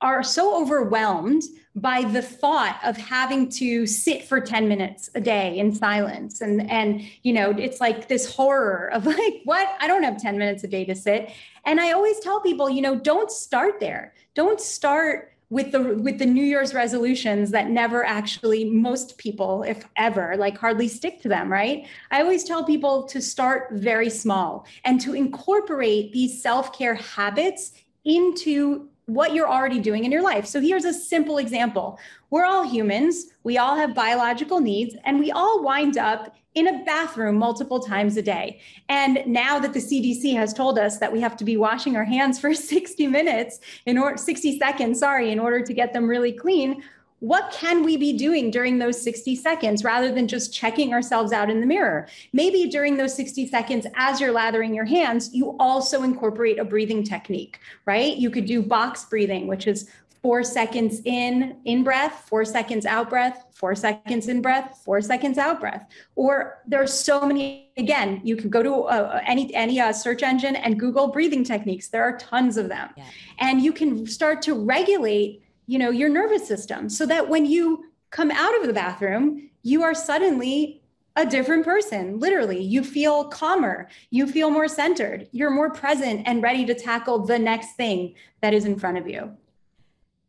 are 0.00 0.22
so 0.22 0.60
overwhelmed 0.60 1.42
by 1.76 2.02
the 2.02 2.22
thought 2.22 2.80
of 2.84 2.96
having 2.96 3.48
to 3.48 3.86
sit 3.86 4.24
for 4.24 4.40
10 4.40 4.66
minutes 4.66 5.08
a 5.14 5.20
day 5.20 5.58
in 5.58 5.72
silence. 5.74 6.40
And 6.40 6.68
and 6.70 7.02
you 7.22 7.32
know 7.32 7.50
it's 7.50 7.80
like 7.80 8.08
this 8.08 8.34
horror 8.34 8.90
of 8.92 9.06
like 9.18 9.40
what? 9.44 9.68
I 9.80 9.86
don't 9.86 10.02
have 10.02 10.20
10 10.20 10.38
minutes 10.38 10.64
a 10.64 10.68
day 10.68 10.84
to 10.84 10.94
sit. 10.94 11.30
And 11.64 11.80
i 11.80 11.92
always 11.92 12.18
tell 12.20 12.40
people 12.40 12.68
you 12.68 12.82
know 12.82 12.96
don't 12.96 13.30
start 13.30 13.80
there. 13.80 14.14
Don't 14.34 14.60
start 14.60 15.32
with 15.50 15.72
the 15.72 15.80
with 15.80 16.18
the 16.18 16.26
new 16.26 16.44
year's 16.44 16.74
resolutions 16.74 17.50
that 17.50 17.70
never 17.70 18.04
actually 18.04 18.64
most 18.64 19.18
people 19.18 19.64
if 19.64 19.84
ever 19.96 20.36
like 20.36 20.56
hardly 20.56 20.88
stick 20.88 21.20
to 21.22 21.28
them 21.28 21.50
right? 21.50 21.86
I 22.10 22.22
always 22.22 22.44
tell 22.44 22.64
people 22.64 23.04
to 23.04 23.20
start 23.20 23.68
very 23.72 24.10
small 24.10 24.66
and 24.84 25.00
to 25.02 25.14
incorporate 25.14 26.12
these 26.12 26.42
self-care 26.42 26.94
habits 26.94 27.72
into 28.04 28.88
what 29.14 29.34
you're 29.34 29.48
already 29.48 29.80
doing 29.80 30.04
in 30.04 30.12
your 30.12 30.22
life. 30.22 30.46
So 30.46 30.60
here's 30.60 30.84
a 30.84 30.92
simple 30.92 31.38
example. 31.38 31.98
We're 32.30 32.44
all 32.44 32.68
humans, 32.68 33.26
we 33.42 33.58
all 33.58 33.76
have 33.76 33.94
biological 33.94 34.60
needs, 34.60 34.94
and 35.04 35.18
we 35.18 35.30
all 35.32 35.62
wind 35.62 35.98
up 35.98 36.36
in 36.54 36.66
a 36.66 36.84
bathroom 36.84 37.36
multiple 37.36 37.78
times 37.80 38.16
a 38.16 38.22
day. 38.22 38.60
And 38.88 39.22
now 39.26 39.58
that 39.60 39.72
the 39.72 39.78
CDC 39.78 40.34
has 40.34 40.52
told 40.52 40.78
us 40.78 40.98
that 40.98 41.12
we 41.12 41.20
have 41.20 41.36
to 41.36 41.44
be 41.44 41.56
washing 41.56 41.96
our 41.96 42.04
hands 42.04 42.40
for 42.40 42.54
60 42.72 43.06
minutes 43.06 43.60
in 43.86 43.98
order 43.98 44.16
60 44.16 44.58
seconds, 44.58 44.98
sorry, 44.98 45.30
in 45.30 45.38
order 45.38 45.62
to 45.62 45.72
get 45.72 45.92
them 45.92 46.08
really 46.08 46.32
clean, 46.32 46.82
what 47.20 47.52
can 47.52 47.84
we 47.84 47.96
be 47.96 48.14
doing 48.14 48.50
during 48.50 48.78
those 48.78 49.00
60 49.00 49.36
seconds 49.36 49.84
rather 49.84 50.10
than 50.12 50.26
just 50.26 50.52
checking 50.54 50.92
ourselves 50.92 51.32
out 51.32 51.50
in 51.50 51.60
the 51.60 51.66
mirror? 51.66 52.08
Maybe 52.32 52.66
during 52.68 52.96
those 52.96 53.14
60 53.14 53.46
seconds, 53.48 53.86
as 53.94 54.20
you're 54.20 54.32
lathering 54.32 54.74
your 54.74 54.86
hands, 54.86 55.32
you 55.34 55.54
also 55.60 56.02
incorporate 56.02 56.58
a 56.58 56.64
breathing 56.64 57.04
technique, 57.04 57.60
right? 57.84 58.16
You 58.16 58.30
could 58.30 58.46
do 58.46 58.62
box 58.62 59.04
breathing, 59.04 59.46
which 59.46 59.66
is 59.66 59.90
four 60.22 60.42
seconds 60.42 61.00
in, 61.04 61.58
in 61.64 61.82
breath, 61.82 62.26
four 62.28 62.44
seconds 62.44 62.84
out 62.86 63.08
breath, 63.10 63.46
four 63.52 63.74
seconds 63.74 64.28
in 64.28 64.40
breath, 64.40 64.80
four 64.84 65.00
seconds 65.00 65.38
out 65.38 65.60
breath. 65.60 65.86
Or 66.14 66.58
there's 66.66 66.92
so 66.92 67.20
many, 67.22 67.70
again, 67.76 68.20
you 68.24 68.36
can 68.36 68.48
go 68.48 68.62
to 68.62 68.74
uh, 68.84 69.20
any, 69.26 69.54
any 69.54 69.80
uh, 69.80 69.92
search 69.92 70.22
engine 70.22 70.56
and 70.56 70.78
Google 70.78 71.08
breathing 71.08 71.44
techniques. 71.44 71.88
There 71.88 72.02
are 72.02 72.16
tons 72.16 72.56
of 72.56 72.68
them. 72.68 72.90
Yeah. 72.96 73.04
And 73.38 73.62
you 73.62 73.72
can 73.72 74.06
start 74.06 74.42
to 74.42 74.54
regulate 74.54 75.42
you 75.70 75.78
know 75.78 75.90
your 75.90 76.08
nervous 76.08 76.46
system 76.46 76.88
so 76.88 77.06
that 77.06 77.28
when 77.28 77.46
you 77.46 77.84
come 78.10 78.30
out 78.30 78.58
of 78.58 78.66
the 78.66 78.72
bathroom 78.72 79.48
you 79.62 79.82
are 79.82 79.94
suddenly 79.94 80.80
a 81.16 81.26
different 81.26 81.64
person 81.64 82.18
literally. 82.18 82.62
You 82.62 82.82
feel 82.82 83.24
calmer. 83.24 83.88
You 84.10 84.26
feel 84.26 84.50
more 84.50 84.68
centered. 84.68 85.28
You're 85.32 85.50
more 85.50 85.70
present 85.70 86.22
and 86.26 86.42
ready 86.42 86.64
to 86.66 86.74
tackle 86.74 87.26
the 87.26 87.38
next 87.38 87.74
thing 87.74 88.14
that 88.42 88.54
is 88.54 88.64
in 88.64 88.78
front 88.78 88.98
of 88.98 89.08
you 89.08 89.36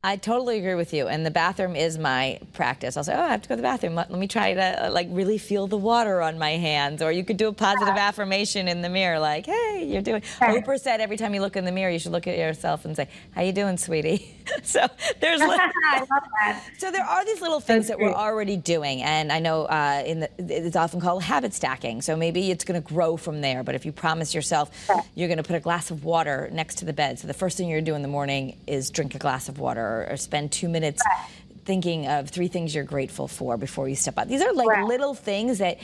I 0.03 0.15
totally 0.15 0.57
agree 0.57 0.73
with 0.73 0.95
you. 0.95 1.07
And 1.07 1.23
the 1.23 1.29
bathroom 1.29 1.75
is 1.75 1.99
my 1.99 2.39
practice. 2.53 2.97
I'll 2.97 3.03
say, 3.03 3.13
oh, 3.13 3.21
I 3.21 3.27
have 3.27 3.43
to 3.43 3.49
go 3.49 3.53
to 3.53 3.57
the 3.57 3.61
bathroom. 3.61 3.93
Let, 3.93 4.09
let 4.09 4.19
me 4.19 4.27
try 4.27 4.55
to 4.55 4.89
like 4.91 5.07
really 5.11 5.37
feel 5.37 5.67
the 5.67 5.77
water 5.77 6.23
on 6.23 6.39
my 6.39 6.51
hands. 6.51 7.03
Or 7.03 7.11
you 7.11 7.23
could 7.23 7.37
do 7.37 7.49
a 7.49 7.53
positive 7.53 7.95
yeah. 7.95 8.07
affirmation 8.07 8.67
in 8.67 8.81
the 8.81 8.89
mirror, 8.89 9.19
like, 9.19 9.45
hey, 9.45 9.85
you're 9.87 10.01
doing. 10.01 10.23
Yeah. 10.41 10.55
Oprah 10.55 10.79
said 10.79 11.01
every 11.01 11.17
time 11.17 11.35
you 11.35 11.41
look 11.41 11.55
in 11.55 11.65
the 11.65 11.71
mirror, 11.71 11.91
you 11.91 11.99
should 11.99 12.13
look 12.13 12.25
at 12.25 12.35
yourself 12.35 12.83
and 12.83 12.95
say, 12.95 13.09
how 13.35 13.43
you 13.43 13.51
doing, 13.51 13.77
sweetie? 13.77 14.35
so 14.63 14.87
there's. 15.19 15.39
Little, 15.39 15.53
I 15.59 15.99
love 15.99 16.07
that. 16.09 16.63
So 16.79 16.89
there 16.89 17.05
are 17.05 17.23
these 17.23 17.39
little 17.39 17.59
things 17.59 17.87
That's 17.87 17.99
that 17.99 18.03
we're 18.03 18.11
already 18.11 18.57
doing, 18.57 19.03
and 19.03 19.31
I 19.31 19.37
know 19.37 19.65
uh, 19.65 20.01
in 20.03 20.21
the, 20.21 20.29
it's 20.39 20.75
often 20.75 20.99
called 20.99 21.21
habit 21.21 21.53
stacking. 21.53 22.01
So 22.01 22.15
maybe 22.15 22.49
it's 22.49 22.63
going 22.63 22.81
to 22.81 22.87
grow 22.87 23.17
from 23.17 23.41
there. 23.41 23.61
But 23.61 23.75
if 23.75 23.85
you 23.85 23.91
promise 23.91 24.33
yourself 24.33 24.71
you're 25.13 25.27
going 25.27 25.37
to 25.37 25.43
put 25.43 25.55
a 25.55 25.59
glass 25.59 25.91
of 25.91 26.03
water 26.03 26.49
next 26.51 26.79
to 26.79 26.85
the 26.85 26.93
bed, 26.93 27.19
so 27.19 27.27
the 27.27 27.35
first 27.35 27.55
thing 27.55 27.69
you're 27.69 27.81
doing 27.81 27.97
in 27.97 28.01
the 28.01 28.07
morning 28.07 28.57
is 28.65 28.89
drink 28.89 29.13
a 29.13 29.19
glass 29.19 29.47
of 29.47 29.59
water 29.59 29.90
or, 29.91 30.11
or 30.11 30.17
spend 30.17 30.51
two 30.51 30.69
minutes 30.69 31.01
right. 31.05 31.27
thinking 31.65 32.07
of 32.07 32.29
three 32.29 32.47
things 32.47 32.73
you're 32.73 32.83
grateful 32.83 33.27
for 33.27 33.57
before 33.57 33.89
you 33.89 33.95
step 33.95 34.17
out. 34.17 34.27
These 34.27 34.41
are 34.41 34.53
like 34.53 34.67
right. 34.67 34.85
little 34.85 35.13
things 35.13 35.57
that 35.59 35.79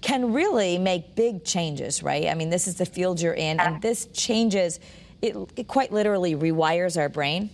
can 0.00 0.32
really 0.32 0.78
make 0.78 1.14
big 1.14 1.44
changes, 1.44 2.02
right? 2.02 2.28
I 2.28 2.34
mean, 2.34 2.50
this 2.50 2.66
is 2.66 2.76
the 2.76 2.86
field 2.86 3.20
you're 3.20 3.34
in, 3.34 3.60
and 3.60 3.80
this 3.80 4.06
changes, 4.06 4.80
it, 5.20 5.36
it 5.56 5.68
quite 5.68 5.92
literally 5.92 6.34
rewires 6.34 7.00
our 7.00 7.08
brain. 7.08 7.50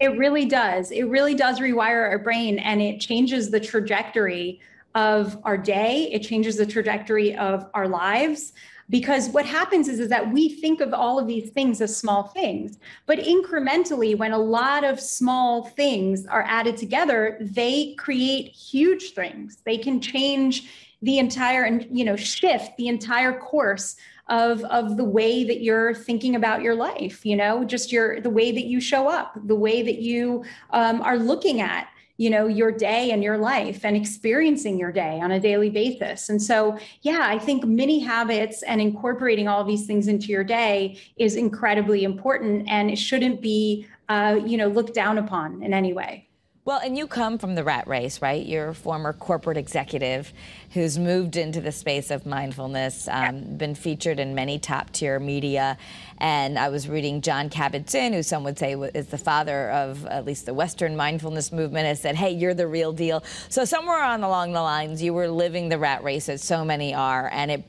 It 0.00 0.16
really 0.18 0.46
does. 0.46 0.90
It 0.90 1.04
really 1.04 1.34
does 1.34 1.60
rewire 1.60 2.08
our 2.08 2.18
brain, 2.18 2.58
and 2.58 2.80
it 2.80 3.00
changes 3.00 3.50
the 3.50 3.60
trajectory 3.60 4.60
of 4.94 5.38
our 5.44 5.58
day. 5.58 6.08
It 6.10 6.20
changes 6.20 6.56
the 6.56 6.66
trajectory 6.66 7.36
of 7.36 7.68
our 7.74 7.86
lives 7.86 8.54
because 8.88 9.28
what 9.30 9.44
happens 9.44 9.88
is, 9.88 9.98
is 9.98 10.08
that 10.08 10.32
we 10.32 10.48
think 10.48 10.80
of 10.80 10.94
all 10.94 11.18
of 11.18 11.26
these 11.26 11.50
things 11.50 11.80
as 11.80 11.96
small 11.96 12.24
things 12.24 12.78
but 13.06 13.18
incrementally 13.18 14.16
when 14.16 14.32
a 14.32 14.38
lot 14.38 14.84
of 14.84 15.00
small 15.00 15.64
things 15.64 16.26
are 16.26 16.44
added 16.46 16.76
together 16.76 17.38
they 17.56 17.94
create 17.94 18.48
huge 18.48 19.12
things. 19.12 19.58
They 19.64 19.78
can 19.78 20.00
change 20.00 20.70
the 21.02 21.18
entire 21.18 21.64
and 21.64 21.86
you 21.90 22.04
know 22.04 22.16
shift 22.16 22.76
the 22.78 22.88
entire 22.88 23.38
course 23.38 23.96
of 24.28 24.64
of 24.64 24.96
the 24.96 25.04
way 25.04 25.44
that 25.44 25.62
you're 25.62 25.94
thinking 25.94 26.34
about 26.34 26.62
your 26.62 26.74
life 26.74 27.24
you 27.24 27.36
know 27.36 27.64
just 27.64 27.92
your 27.92 28.18
the 28.22 28.30
way 28.30 28.50
that 28.50 28.64
you 28.64 28.80
show 28.80 29.06
up 29.06 29.36
the 29.44 29.54
way 29.54 29.82
that 29.82 29.98
you 29.98 30.42
um, 30.70 31.02
are 31.02 31.18
looking 31.18 31.60
at 31.60 31.86
you 32.16 32.30
know 32.30 32.46
your 32.46 32.72
day 32.72 33.10
and 33.10 33.22
your 33.22 33.38
life 33.38 33.84
and 33.84 33.96
experiencing 33.96 34.78
your 34.78 34.92
day 34.92 35.20
on 35.20 35.32
a 35.32 35.40
daily 35.40 35.70
basis. 35.70 36.28
And 36.28 36.40
so 36.42 36.78
yeah 37.02 37.22
i 37.22 37.38
think 37.38 37.64
mini 37.64 37.98
habits 37.98 38.62
and 38.62 38.80
incorporating 38.80 39.48
all 39.48 39.64
these 39.64 39.86
things 39.86 40.08
into 40.08 40.28
your 40.28 40.44
day 40.44 40.98
is 41.16 41.36
incredibly 41.36 42.04
important 42.04 42.68
and 42.68 42.90
it 42.90 42.96
shouldn't 42.96 43.40
be 43.40 43.86
uh, 44.08 44.38
you 44.44 44.56
know 44.56 44.68
looked 44.68 44.94
down 44.94 45.18
upon 45.18 45.62
in 45.62 45.74
any 45.74 45.92
way 45.92 46.28
well, 46.66 46.80
and 46.80 46.98
you 46.98 47.06
come 47.06 47.38
from 47.38 47.54
the 47.54 47.62
rat 47.62 47.86
race, 47.86 48.20
right? 48.20 48.44
You're 48.44 48.70
a 48.70 48.74
former 48.74 49.12
corporate 49.12 49.56
executive 49.56 50.32
who's 50.72 50.98
moved 50.98 51.36
into 51.36 51.60
the 51.60 51.70
space 51.70 52.10
of 52.10 52.26
mindfulness, 52.26 53.06
um, 53.08 53.56
been 53.56 53.76
featured 53.76 54.18
in 54.18 54.34
many 54.34 54.58
top 54.58 54.90
tier 54.90 55.20
media. 55.20 55.78
And 56.18 56.58
I 56.58 56.68
was 56.70 56.88
reading 56.88 57.20
Jon 57.20 57.50
Kabat-Zinn, 57.50 58.12
who 58.12 58.24
some 58.24 58.42
would 58.42 58.58
say 58.58 58.72
is 58.94 59.06
the 59.06 59.16
father 59.16 59.70
of 59.70 60.06
at 60.06 60.24
least 60.24 60.46
the 60.46 60.54
Western 60.54 60.96
mindfulness 60.96 61.52
movement, 61.52 61.86
has 61.86 62.02
said, 62.02 62.16
hey, 62.16 62.32
you're 62.32 62.52
the 62.52 62.66
real 62.66 62.92
deal. 62.92 63.22
So 63.48 63.64
somewhere 63.64 64.02
on 64.02 64.24
along 64.24 64.50
the 64.50 64.60
lines, 64.60 65.00
you 65.00 65.14
were 65.14 65.28
living 65.28 65.68
the 65.68 65.78
rat 65.78 66.02
race, 66.02 66.28
as 66.28 66.42
so 66.42 66.64
many 66.64 66.92
are, 66.92 67.30
and 67.32 67.52
it, 67.52 67.64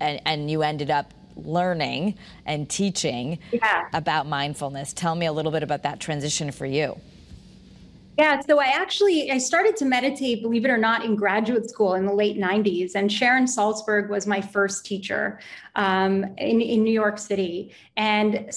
and, 0.00 0.20
and 0.26 0.50
you 0.50 0.62
ended 0.62 0.90
up 0.90 1.14
learning 1.36 2.16
and 2.46 2.68
teaching 2.68 3.38
yeah. 3.52 3.86
about 3.92 4.26
mindfulness. 4.26 4.92
Tell 4.92 5.14
me 5.14 5.26
a 5.26 5.32
little 5.32 5.52
bit 5.52 5.62
about 5.62 5.84
that 5.84 6.00
transition 6.00 6.50
for 6.50 6.66
you. 6.66 7.00
Yeah, 8.20 8.38
so 8.46 8.60
I 8.60 8.66
actually 8.66 9.30
I 9.30 9.38
started 9.38 9.76
to 9.76 9.86
meditate, 9.86 10.42
believe 10.42 10.66
it 10.66 10.70
or 10.70 10.76
not, 10.76 11.06
in 11.06 11.16
graduate 11.16 11.70
school 11.70 11.94
in 11.94 12.04
the 12.04 12.12
late 12.12 12.36
'90s, 12.36 12.94
and 12.94 13.10
Sharon 13.10 13.46
Salzberg 13.46 14.10
was 14.10 14.26
my 14.26 14.42
first 14.42 14.84
teacher 14.84 15.40
um, 15.74 16.24
in 16.36 16.60
in 16.60 16.84
New 16.84 16.92
York 16.92 17.16
City. 17.16 17.74
And 17.96 18.50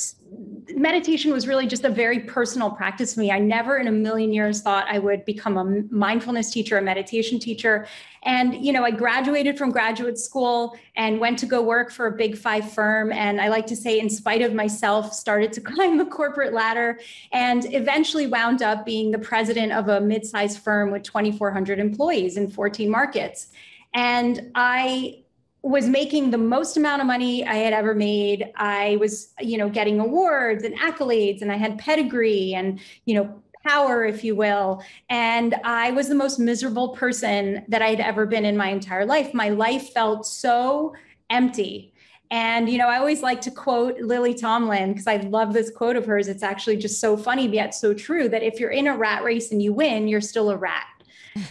meditation 0.75 1.32
was 1.32 1.48
really 1.48 1.68
just 1.68 1.84
a 1.84 1.90
very 1.90 2.22
personal 2.22 2.72
practice 2.72 3.13
for 3.13 3.20
me. 3.20 3.32
I 3.32 3.40
never 3.40 3.78
in 3.78 3.88
a 3.88 3.92
million 3.92 4.32
years 4.32 4.62
thought 4.62 4.86
I 4.90 5.00
would 5.00 5.25
become 5.25 5.58
a 5.58 5.66
mindfulness 5.94 6.52
teacher, 6.52 6.78
a 6.78 6.82
meditation 6.82 7.40
teacher. 7.40 7.88
And, 8.24 8.66
you 8.66 8.72
know, 8.72 8.84
I 8.84 8.92
graduated 8.92 9.58
from 9.58 9.72
graduate 9.72 10.18
school 10.18 10.78
and 10.96 11.20
went 11.20 11.38
to 11.40 11.46
go 11.46 11.62
work 11.62 11.92
for 11.92 12.08
a 12.08 12.12
big 12.12 12.38
five 12.38 12.72
firm. 12.72 13.12
And 13.12 13.42
I 13.42 13.50
like 13.50 13.68
to 13.68 13.75
say, 13.75 14.00
in 14.00 14.10
spite 14.10 14.42
of 14.42 14.54
myself, 14.54 15.13
started 15.13 15.52
to 15.54 15.62
climb 15.72 15.98
the 15.98 16.06
corporate 16.06 16.54
ladder 16.54 17.00
and 17.32 17.74
eventually 17.74 18.28
wound 18.28 18.62
up 18.62 18.86
being 18.86 19.12
the 19.12 19.20
president 19.20 19.74
of 19.74 19.90
a 19.90 20.00
mid 20.00 20.25
sized 20.25 20.60
firm 20.60 20.92
with 20.92 21.04
2,400 21.04 21.80
employees 21.80 22.38
in 22.38 22.50
14 22.50 22.90
markets. 22.90 23.48
And 23.94 24.52
I 24.56 25.23
was 25.63 25.88
making 25.88 26.29
the 26.29 26.38
most 26.38 26.75
amount 26.75 27.01
of 27.01 27.08
money 27.08 27.46
I 27.46 27.55
had 27.55 27.74
ever 27.74 27.96
made. 27.96 28.51
I 28.58 28.98
was, 29.00 29.34
you 29.39 29.58
know, 29.58 29.70
getting 29.70 30.00
awards 30.00 30.63
and 30.63 30.77
accolades, 30.77 31.41
and 31.41 31.51
I 31.51 31.55
had 31.55 31.79
pedigree 31.79 32.53
and, 32.53 32.79
you 33.05 33.15
know, 33.15 33.41
power, 33.65 34.03
if 34.05 34.25
you 34.25 34.36
will. 34.36 34.84
And 35.10 35.55
I 35.63 35.91
was 35.91 36.10
the 36.10 36.15
most 36.15 36.38
miserable 36.38 36.89
person 36.89 37.63
that 37.70 37.82
I'd 37.82 38.01
ever 38.01 38.25
been 38.25 38.43
in 38.43 38.58
my 38.58 38.67
entire 38.70 39.05
life. 39.05 39.34
My 39.34 39.50
life 39.50 39.93
felt 39.93 40.25
so 40.25 40.93
empty. 41.29 41.93
And, 42.29 42.67
you 42.67 42.77
know, 42.77 42.88
I 42.88 42.98
always 42.98 43.22
like 43.22 43.39
to 43.41 43.51
quote 43.51 44.00
Lily 44.01 44.34
Tomlin 44.34 44.91
because 44.91 45.08
I 45.08 45.17
love 45.17 45.53
this 45.53 45.70
quote 45.70 45.96
of 45.96 46.05
hers. 46.05 46.27
It's 46.27 46.43
actually 46.43 46.77
just 46.77 47.00
so 47.00 47.15
funny, 47.15 47.48
yet 47.48 47.74
so 47.74 47.93
true 47.93 48.27
that 48.27 48.43
if 48.43 48.60
you're 48.60 48.72
in 48.72 48.88
a 48.88 48.98
rat 48.98 49.24
race 49.24 49.51
and 49.51 49.62
you 49.62 49.72
win, 49.72 50.10
you're 50.10 50.20
still 50.20 50.50
a 50.50 50.58
rat. 50.58 50.88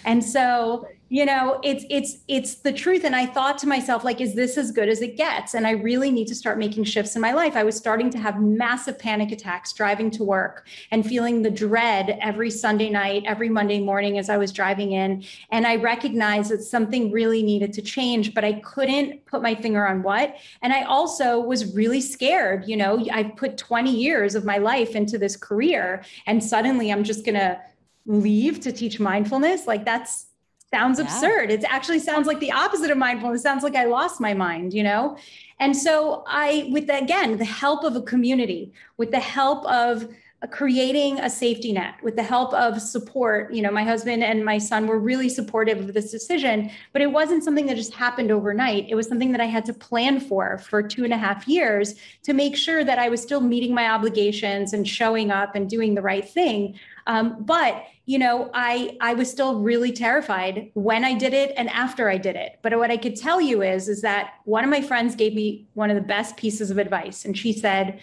And 0.04 0.22
so, 0.24 0.86
you 1.12 1.26
know 1.26 1.60
it's 1.62 1.84
it's 1.90 2.24
it's 2.26 2.54
the 2.54 2.72
truth. 2.72 3.04
And 3.04 3.14
i 3.14 3.26
thought 3.26 3.58
to 3.58 3.68
myself 3.68 4.02
like 4.02 4.22
is 4.22 4.34
this 4.34 4.56
as 4.56 4.70
good 4.70 4.88
as 4.88 5.02
it 5.02 5.18
gets? 5.18 5.52
And 5.52 5.66
i 5.66 5.72
really 5.72 6.10
need 6.10 6.26
to 6.28 6.34
start 6.34 6.58
making 6.58 6.84
shifts 6.84 7.14
in 7.14 7.20
my 7.20 7.32
life. 7.32 7.54
I 7.54 7.64
was 7.64 7.76
starting 7.76 8.08
to 8.12 8.18
have 8.18 8.40
massive 8.40 8.98
panic 8.98 9.30
attacks 9.30 9.74
driving 9.74 10.10
to 10.12 10.24
work 10.24 10.66
and 10.90 11.06
feeling 11.06 11.42
the 11.42 11.50
dread 11.50 12.16
every 12.22 12.50
sunday 12.50 12.88
night 12.88 13.24
every 13.26 13.50
monday 13.50 13.78
morning 13.78 14.16
as 14.16 14.30
i 14.30 14.38
was 14.38 14.52
driving 14.52 14.92
in. 14.92 15.22
And 15.50 15.66
i 15.66 15.76
recognized 15.76 16.50
that 16.50 16.62
something 16.62 17.12
really 17.12 17.42
needed 17.42 17.74
to 17.74 17.82
change 17.82 18.32
but 18.32 18.42
i 18.42 18.54
couldn't 18.60 19.26
put 19.26 19.42
my 19.42 19.54
finger 19.54 19.86
on 19.86 20.02
what. 20.02 20.36
And 20.62 20.72
i 20.72 20.84
also 20.84 21.38
was 21.38 21.74
really 21.74 22.00
scared 22.00 22.64
you 22.66 22.78
know 22.78 23.06
i've 23.12 23.36
put 23.36 23.58
20 23.58 23.94
years 23.94 24.34
of 24.34 24.46
my 24.46 24.56
life 24.56 24.96
into 24.96 25.18
this 25.18 25.36
career 25.36 26.02
and 26.24 26.42
suddenly 26.42 26.90
i'm 26.90 27.04
just 27.04 27.26
going 27.26 27.34
to 27.34 27.60
leave 28.06 28.60
to 28.60 28.72
teach 28.72 28.98
mindfulness. 28.98 29.66
Like 29.66 29.84
that's 29.84 30.26
sounds 30.72 30.98
yeah. 30.98 31.04
absurd. 31.04 31.50
It 31.50 31.64
actually 31.64 31.98
sounds 31.98 32.26
like 32.26 32.40
the 32.40 32.52
opposite 32.52 32.90
of 32.90 32.98
mindfulness. 32.98 33.40
It 33.40 33.42
sounds 33.42 33.62
like 33.62 33.76
I 33.76 33.84
lost 33.84 34.20
my 34.20 34.34
mind, 34.34 34.72
you 34.72 34.82
know? 34.82 35.16
And 35.60 35.76
so 35.76 36.24
I, 36.26 36.68
with 36.72 36.86
the, 36.86 36.98
again, 36.98 37.36
the 37.38 37.44
help 37.44 37.84
of 37.84 37.94
a 37.94 38.02
community, 38.02 38.72
with 38.96 39.10
the 39.10 39.20
help 39.20 39.64
of 39.66 40.08
creating 40.50 41.20
a 41.20 41.30
safety 41.30 41.72
net 41.72 41.94
with 42.02 42.16
the 42.16 42.22
help 42.22 42.52
of 42.54 42.80
support. 42.80 43.52
You 43.52 43.62
know 43.62 43.70
my 43.70 43.84
husband 43.84 44.24
and 44.24 44.44
my 44.44 44.58
son 44.58 44.86
were 44.86 44.98
really 44.98 45.28
supportive 45.28 45.78
of 45.78 45.94
this 45.94 46.10
decision 46.10 46.70
but 46.92 47.02
it 47.02 47.12
wasn't 47.12 47.44
something 47.44 47.66
that 47.66 47.76
just 47.76 47.94
happened 47.94 48.30
overnight. 48.30 48.86
It 48.88 48.94
was 48.94 49.06
something 49.06 49.32
that 49.32 49.40
i 49.40 49.46
had 49.46 49.64
to 49.66 49.72
plan 49.72 50.20
for 50.20 50.58
for 50.58 50.82
two 50.82 51.04
and 51.04 51.12
a 51.12 51.16
half 51.16 51.46
years 51.46 51.94
to 52.24 52.32
make 52.32 52.56
sure 52.56 52.82
that 52.84 52.98
i 52.98 53.08
was 53.08 53.22
still 53.22 53.40
meeting 53.40 53.74
my 53.74 53.88
obligations 53.88 54.72
and 54.72 54.86
showing 54.86 55.30
up 55.30 55.54
and 55.54 55.70
doing 55.70 55.94
the 55.94 56.02
right 56.02 56.28
thing. 56.28 56.78
Um, 57.06 57.36
but 57.40 57.84
you 58.04 58.18
know 58.18 58.50
i 58.52 58.96
i 59.00 59.14
was 59.14 59.30
still 59.30 59.60
really 59.60 59.92
terrified 59.92 60.70
when 60.74 61.04
i 61.04 61.14
did 61.14 61.32
it 61.32 61.52
and 61.56 61.68
after 61.70 62.08
i 62.08 62.18
did 62.18 62.34
it. 62.34 62.58
But 62.62 62.76
what 62.76 62.90
i 62.90 62.96
could 62.96 63.16
tell 63.16 63.40
you 63.40 63.62
is 63.62 63.88
is 63.88 64.02
that 64.02 64.34
one 64.44 64.64
of 64.64 64.70
my 64.70 64.80
friends 64.80 65.14
gave 65.14 65.34
me 65.34 65.66
one 65.74 65.90
of 65.90 65.94
the 65.94 66.02
best 66.02 66.36
pieces 66.36 66.70
of 66.70 66.78
advice. 66.78 67.24
And 67.24 67.38
she 67.38 67.52
said 67.52 68.00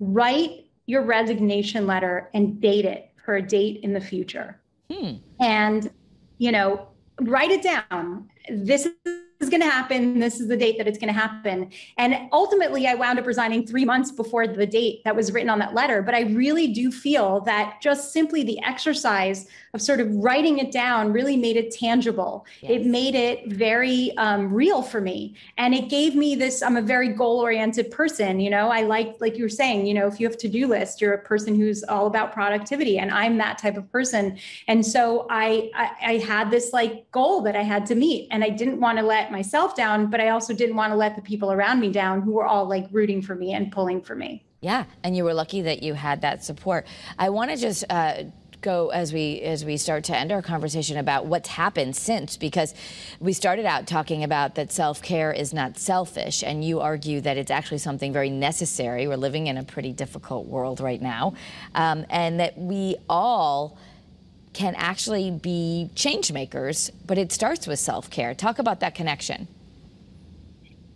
write 0.00 0.63
your 0.86 1.02
resignation 1.02 1.86
letter 1.86 2.30
and 2.34 2.60
date 2.60 2.84
it 2.84 3.10
for 3.24 3.36
a 3.36 3.42
date 3.42 3.80
in 3.82 3.92
the 3.92 4.00
future 4.00 4.60
hmm. 4.90 5.14
and 5.40 5.90
you 6.38 6.52
know 6.52 6.88
write 7.20 7.50
it 7.50 7.62
down 7.62 8.28
this 8.50 8.88
is 9.40 9.50
going 9.50 9.60
to 9.60 9.68
happen. 9.68 10.20
This 10.20 10.40
is 10.40 10.48
the 10.48 10.56
date 10.56 10.78
that 10.78 10.86
it's 10.86 10.98
going 10.98 11.12
to 11.12 11.18
happen. 11.18 11.70
And 11.98 12.28
ultimately, 12.32 12.86
I 12.86 12.94
wound 12.94 13.18
up 13.18 13.26
resigning 13.26 13.66
three 13.66 13.84
months 13.84 14.10
before 14.10 14.46
the 14.46 14.66
date 14.66 15.02
that 15.04 15.14
was 15.14 15.32
written 15.32 15.50
on 15.50 15.58
that 15.58 15.74
letter. 15.74 16.02
But 16.02 16.14
I 16.14 16.22
really 16.22 16.68
do 16.68 16.90
feel 16.90 17.40
that 17.40 17.80
just 17.82 18.12
simply 18.12 18.42
the 18.42 18.62
exercise 18.64 19.46
of 19.74 19.82
sort 19.82 20.00
of 20.00 20.14
writing 20.14 20.58
it 20.58 20.70
down 20.70 21.12
really 21.12 21.36
made 21.36 21.56
it 21.56 21.72
tangible. 21.72 22.46
Yes. 22.60 22.72
It 22.72 22.86
made 22.86 23.14
it 23.14 23.52
very 23.52 24.16
um, 24.16 24.52
real 24.52 24.82
for 24.82 25.00
me. 25.00 25.34
And 25.58 25.74
it 25.74 25.88
gave 25.88 26.14
me 26.14 26.36
this 26.36 26.62
I'm 26.62 26.76
a 26.76 26.82
very 26.82 27.08
goal 27.08 27.40
oriented 27.40 27.90
person. 27.90 28.40
You 28.40 28.50
know, 28.50 28.68
I 28.68 28.82
like, 28.82 29.16
like 29.20 29.36
you 29.36 29.42
were 29.42 29.48
saying, 29.48 29.86
you 29.86 29.94
know, 29.94 30.06
if 30.06 30.20
you 30.20 30.28
have 30.28 30.38
to 30.38 30.48
do 30.48 30.68
list, 30.68 31.00
you're 31.00 31.14
a 31.14 31.22
person 31.22 31.56
who's 31.56 31.82
all 31.84 32.06
about 32.06 32.32
productivity. 32.32 32.98
And 32.98 33.10
I'm 33.10 33.36
that 33.38 33.58
type 33.58 33.76
of 33.76 33.90
person. 33.90 34.38
And 34.68 34.86
so 34.86 35.26
I, 35.28 35.70
I, 35.74 35.90
I 36.02 36.18
had 36.18 36.50
this 36.50 36.72
like 36.72 37.10
goal 37.10 37.42
that 37.42 37.56
I 37.56 37.62
had 37.62 37.84
to 37.86 37.94
meet. 37.94 38.28
And 38.30 38.44
I 38.44 38.50
didn't 38.50 38.80
want 38.80 38.98
to 38.98 39.04
let 39.04 39.23
myself 39.30 39.74
down, 39.74 40.10
but 40.10 40.20
I 40.20 40.30
also 40.30 40.54
didn't 40.54 40.76
want 40.76 40.92
to 40.92 40.96
let 40.96 41.16
the 41.16 41.22
people 41.22 41.52
around 41.52 41.80
me 41.80 41.90
down 41.90 42.22
who 42.22 42.32
were 42.32 42.46
all 42.46 42.68
like 42.68 42.86
rooting 42.90 43.22
for 43.22 43.34
me 43.34 43.52
and 43.52 43.70
pulling 43.70 44.00
for 44.00 44.14
me. 44.14 44.44
Yeah, 44.60 44.84
and 45.02 45.16
you 45.16 45.24
were 45.24 45.34
lucky 45.34 45.60
that 45.62 45.82
you 45.82 45.94
had 45.94 46.22
that 46.22 46.42
support. 46.42 46.86
I 47.18 47.28
want 47.28 47.50
to 47.50 47.56
just 47.56 47.84
uh, 47.90 48.24
go 48.64 48.88
as 48.88 49.12
we 49.12 49.42
as 49.42 49.62
we 49.62 49.76
start 49.76 50.04
to 50.04 50.16
end 50.16 50.32
our 50.32 50.40
conversation 50.40 50.96
about 50.96 51.26
what's 51.26 51.50
happened 51.50 51.94
since 51.94 52.38
because 52.38 52.74
we 53.20 53.34
started 53.34 53.66
out 53.66 53.86
talking 53.86 54.24
about 54.24 54.54
that 54.54 54.72
self-care 54.72 55.30
is 55.30 55.52
not 55.52 55.76
selfish 55.76 56.42
and 56.42 56.64
you 56.64 56.80
argue 56.80 57.20
that 57.20 57.36
it's 57.36 57.50
actually 57.50 57.76
something 57.76 58.10
very 58.10 58.30
necessary 58.30 59.06
we're 59.06 59.16
living 59.16 59.48
in 59.48 59.58
a 59.58 59.62
pretty 59.62 59.92
difficult 59.92 60.46
world 60.46 60.80
right 60.80 61.02
now 61.02 61.34
um, 61.74 62.06
and 62.08 62.40
that 62.40 62.56
we 62.56 62.96
all 63.06 63.76
can 64.54 64.74
actually 64.76 65.30
be 65.30 65.90
change 65.94 66.32
makers, 66.32 66.90
but 67.06 67.18
it 67.18 67.32
starts 67.32 67.66
with 67.66 67.78
self 67.78 68.08
care. 68.08 68.34
Talk 68.34 68.58
about 68.58 68.80
that 68.80 68.94
connection. 68.94 69.48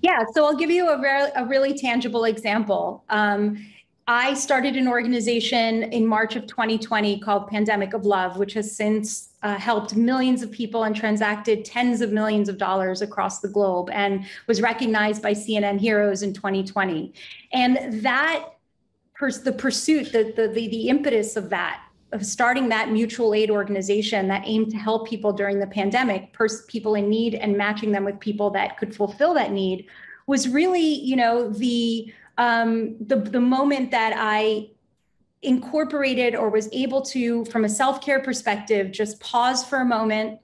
Yeah, 0.00 0.24
so 0.32 0.44
I'll 0.44 0.56
give 0.56 0.70
you 0.70 0.88
a, 0.88 1.00
re- 1.00 1.32
a 1.34 1.44
really 1.44 1.76
tangible 1.76 2.24
example. 2.24 3.04
Um, 3.10 3.66
I 4.06 4.32
started 4.34 4.76
an 4.76 4.88
organization 4.88 5.82
in 5.92 6.06
March 6.06 6.34
of 6.34 6.46
2020 6.46 7.18
called 7.20 7.48
Pandemic 7.48 7.92
of 7.92 8.06
Love, 8.06 8.38
which 8.38 8.54
has 8.54 8.74
since 8.74 9.30
uh, 9.42 9.56
helped 9.56 9.96
millions 9.96 10.42
of 10.42 10.50
people 10.50 10.84
and 10.84 10.96
transacted 10.96 11.64
tens 11.64 12.00
of 12.00 12.10
millions 12.10 12.48
of 12.48 12.56
dollars 12.56 13.02
across 13.02 13.40
the 13.40 13.48
globe 13.48 13.90
and 13.90 14.24
was 14.46 14.62
recognized 14.62 15.20
by 15.20 15.32
CNN 15.32 15.78
Heroes 15.78 16.22
in 16.22 16.32
2020. 16.32 17.12
And 17.52 18.02
that, 18.02 18.46
pers- 19.14 19.42
the 19.42 19.52
pursuit, 19.52 20.10
the, 20.12 20.32
the, 20.34 20.48
the, 20.48 20.68
the 20.68 20.88
impetus 20.88 21.36
of 21.36 21.50
that 21.50 21.82
of 22.12 22.24
starting 22.24 22.68
that 22.70 22.90
mutual 22.90 23.34
aid 23.34 23.50
organization 23.50 24.28
that 24.28 24.42
aimed 24.46 24.70
to 24.70 24.76
help 24.76 25.08
people 25.08 25.32
during 25.32 25.58
the 25.58 25.66
pandemic, 25.66 26.32
pers- 26.32 26.64
people 26.66 26.94
in 26.94 27.08
need, 27.08 27.34
and 27.34 27.56
matching 27.56 27.92
them 27.92 28.04
with 28.04 28.18
people 28.18 28.50
that 28.50 28.78
could 28.78 28.94
fulfill 28.94 29.34
that 29.34 29.52
need, 29.52 29.86
was 30.26 30.48
really, 30.48 30.80
you 30.80 31.16
know, 31.16 31.50
the 31.50 32.12
um, 32.38 32.96
the 33.00 33.16
the 33.16 33.40
moment 33.40 33.90
that 33.90 34.14
I 34.16 34.70
incorporated 35.42 36.34
or 36.34 36.50
was 36.50 36.68
able 36.72 37.02
to, 37.02 37.44
from 37.46 37.64
a 37.64 37.68
self 37.68 38.00
care 38.00 38.20
perspective, 38.20 38.90
just 38.90 39.20
pause 39.20 39.64
for 39.64 39.80
a 39.80 39.84
moment 39.84 40.40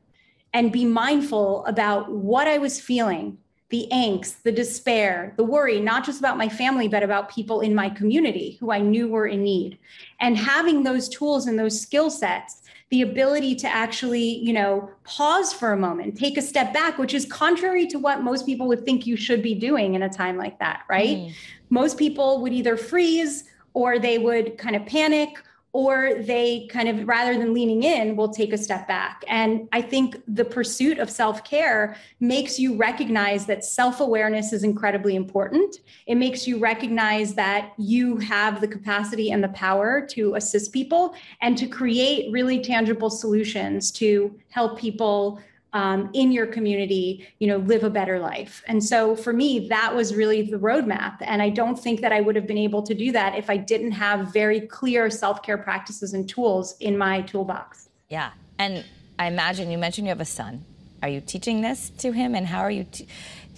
and 0.53 0.73
be 0.73 0.85
mindful 0.85 1.65
about 1.67 2.11
what 2.11 2.47
I 2.47 2.59
was 2.59 2.81
feeling 2.81 3.39
the 3.71 3.89
angst, 3.93 4.43
the 4.43 4.53
despair, 4.53 5.33
the 5.37 5.45
worry, 5.45 5.81
not 5.81 6.05
just 6.05 6.19
about 6.19 6.37
my 6.37 6.49
family, 6.49 6.87
but 6.87 7.03
about 7.03 7.29
people 7.29 7.61
in 7.61 7.75
my 7.75 7.89
community 7.89 8.57
who 8.61 8.71
I 8.71 8.81
knew 8.81 9.09
were 9.09 9.27
in 9.27 9.43
need. 9.43 9.79
And 10.21 10.37
having 10.37 10.83
those 10.83 11.09
tools 11.09 11.47
and 11.47 11.59
those 11.59 11.81
skill 11.81 12.11
sets, 12.11 12.63
the 12.91 13.03
ability 13.03 13.57
to 13.57 13.69
actually, 13.69 14.23
you 14.23 14.53
know, 14.53 14.91
pause 15.03 15.53
for 15.53 15.73
a 15.73 15.77
moment, 15.77 16.17
take 16.17 16.37
a 16.37 16.43
step 16.43 16.73
back, 16.73 16.99
which 16.99 17.15
is 17.15 17.25
contrary 17.27 17.87
to 17.87 17.99
what 17.99 18.23
most 18.23 18.47
people 18.47 18.69
would 18.69 18.85
think 18.85 19.07
you 19.07 19.17
should 19.17 19.43
be 19.43 19.55
doing 19.55 19.95
in 19.95 20.03
a 20.03 20.09
time 20.09 20.37
like 20.37 20.59
that, 20.59 20.83
right? 20.89 21.17
Mm. 21.17 21.33
Most 21.71 21.99
people 21.99 22.43
would 22.43 22.53
either 22.53 22.77
freeze 22.77 23.45
or 23.73 23.99
they 23.99 24.19
would 24.19 24.59
kind 24.59 24.77
of 24.77 24.87
panic 24.87 25.43
or 25.75 26.15
they 26.21 26.69
kind 26.71 26.89
of 26.89 27.07
rather 27.07 27.37
than 27.37 27.53
leaning 27.53 27.83
in 27.83 28.15
will 28.15 28.29
take 28.29 28.53
a 28.53 28.59
step 28.59 28.87
back. 28.89 29.25
And 29.29 29.69
i 29.73 29.83
think 29.83 30.23
the 30.29 30.45
pursuit 30.45 30.99
of 30.99 31.11
self-care 31.11 31.97
makes 32.21 32.59
you 32.59 32.77
recognize 32.77 33.45
that 33.47 33.65
self-awareness 33.65 34.53
is 34.53 34.63
incredibly 34.63 35.17
important. 35.17 35.81
It 36.07 36.15
makes 36.15 36.47
you 36.47 36.59
recognize 36.59 37.35
that 37.35 37.73
you 37.77 38.17
have 38.19 38.61
the 38.61 38.69
capacity 38.69 39.33
and 39.33 39.43
the 39.43 39.49
power 39.49 40.07
to 40.11 40.37
assist 40.37 40.73
people 40.73 41.15
and 41.43 41.59
to 41.59 41.67
create 41.67 42.33
really 42.33 42.61
tangible 42.61 43.11
solutions 43.11 43.91
to 43.93 44.39
help 44.51 44.79
people 44.79 45.41
um, 45.75 46.09
in 46.13 46.31
your 46.31 46.47
community, 46.47 47.27
you 47.41 47.49
know, 47.49 47.59
live 47.59 47.83
a 47.83 47.91
better 47.91 48.21
life. 48.21 48.63
And 48.67 48.83
so 48.83 49.17
for 49.17 49.33
me, 49.33 49.69
that 49.69 49.95
was 49.95 50.15
really 50.15 50.43
the 50.43 50.57
roadmap. 50.57 51.17
And 51.21 51.43
I 51.43 51.51
don't 51.51 51.77
think 51.77 52.01
that 52.01 52.13
I 52.13 52.21
would 52.21 52.37
have 52.37 52.47
been 52.47 52.57
able 52.59 52.83
to 52.85 52.95
do 52.95 53.11
that 53.13 53.37
if 53.37 53.51
I 53.51 53.57
didn't 53.57 53.93
have 53.93 54.33
very 54.33 54.61
clear 54.61 55.11
self 55.11 55.43
care 55.43 55.59
practices 55.59 56.15
and 56.15 56.29
tools 56.29 56.77
in 56.79 56.97
my 56.97 57.23
toolbox. 57.23 57.89
Yeah. 58.09 58.31
And 58.59 58.85
I 59.19 59.27
imagine 59.27 59.71
you 59.71 59.79
mentioned 59.79 60.07
you 60.07 60.11
have 60.11 60.21
a 60.21 60.25
son. 60.25 60.65
Are 61.03 61.09
you 61.09 61.21
teaching 61.21 61.61
this 61.61 61.91
to 61.99 62.13
him? 62.13 62.35
And 62.35 62.47
how 62.47 62.61
are 62.61 62.71
you? 62.71 62.87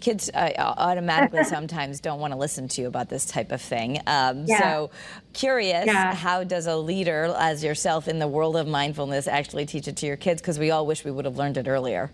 Kids 0.01 0.31
uh, 0.35 0.53
automatically 0.59 1.45
sometimes 1.45 2.01
don't 2.01 2.21
want 2.21 2.33
to 2.33 2.39
listen 2.39 2.69
to 2.69 2.83
you 2.83 2.89
about 2.89 3.09
this 3.09 3.27
type 3.27 3.53
of 3.53 3.61
thing. 3.61 4.01
Um, 4.07 4.45
yeah. 4.47 4.61
So, 4.61 4.91
curious, 5.33 5.87
yeah. 5.87 6.15
how 6.15 6.45
does 6.45 6.67
a 6.67 6.77
leader 6.77 7.35
as 7.39 7.63
yourself 7.65 8.09
in 8.09 8.19
the 8.19 8.29
world 8.29 8.57
of 8.57 8.67
mindfulness 8.67 9.27
actually 9.27 9.67
teach 9.67 9.89
it 9.89 9.97
to 9.99 10.07
your 10.07 10.17
kids? 10.17 10.41
Because 10.41 10.59
we 10.59 10.71
all 10.71 10.87
wish 10.87 11.05
we 11.05 11.11
would 11.11 11.25
have 11.25 11.37
learned 11.37 11.57
it 11.57 11.69
earlier. 11.69 12.11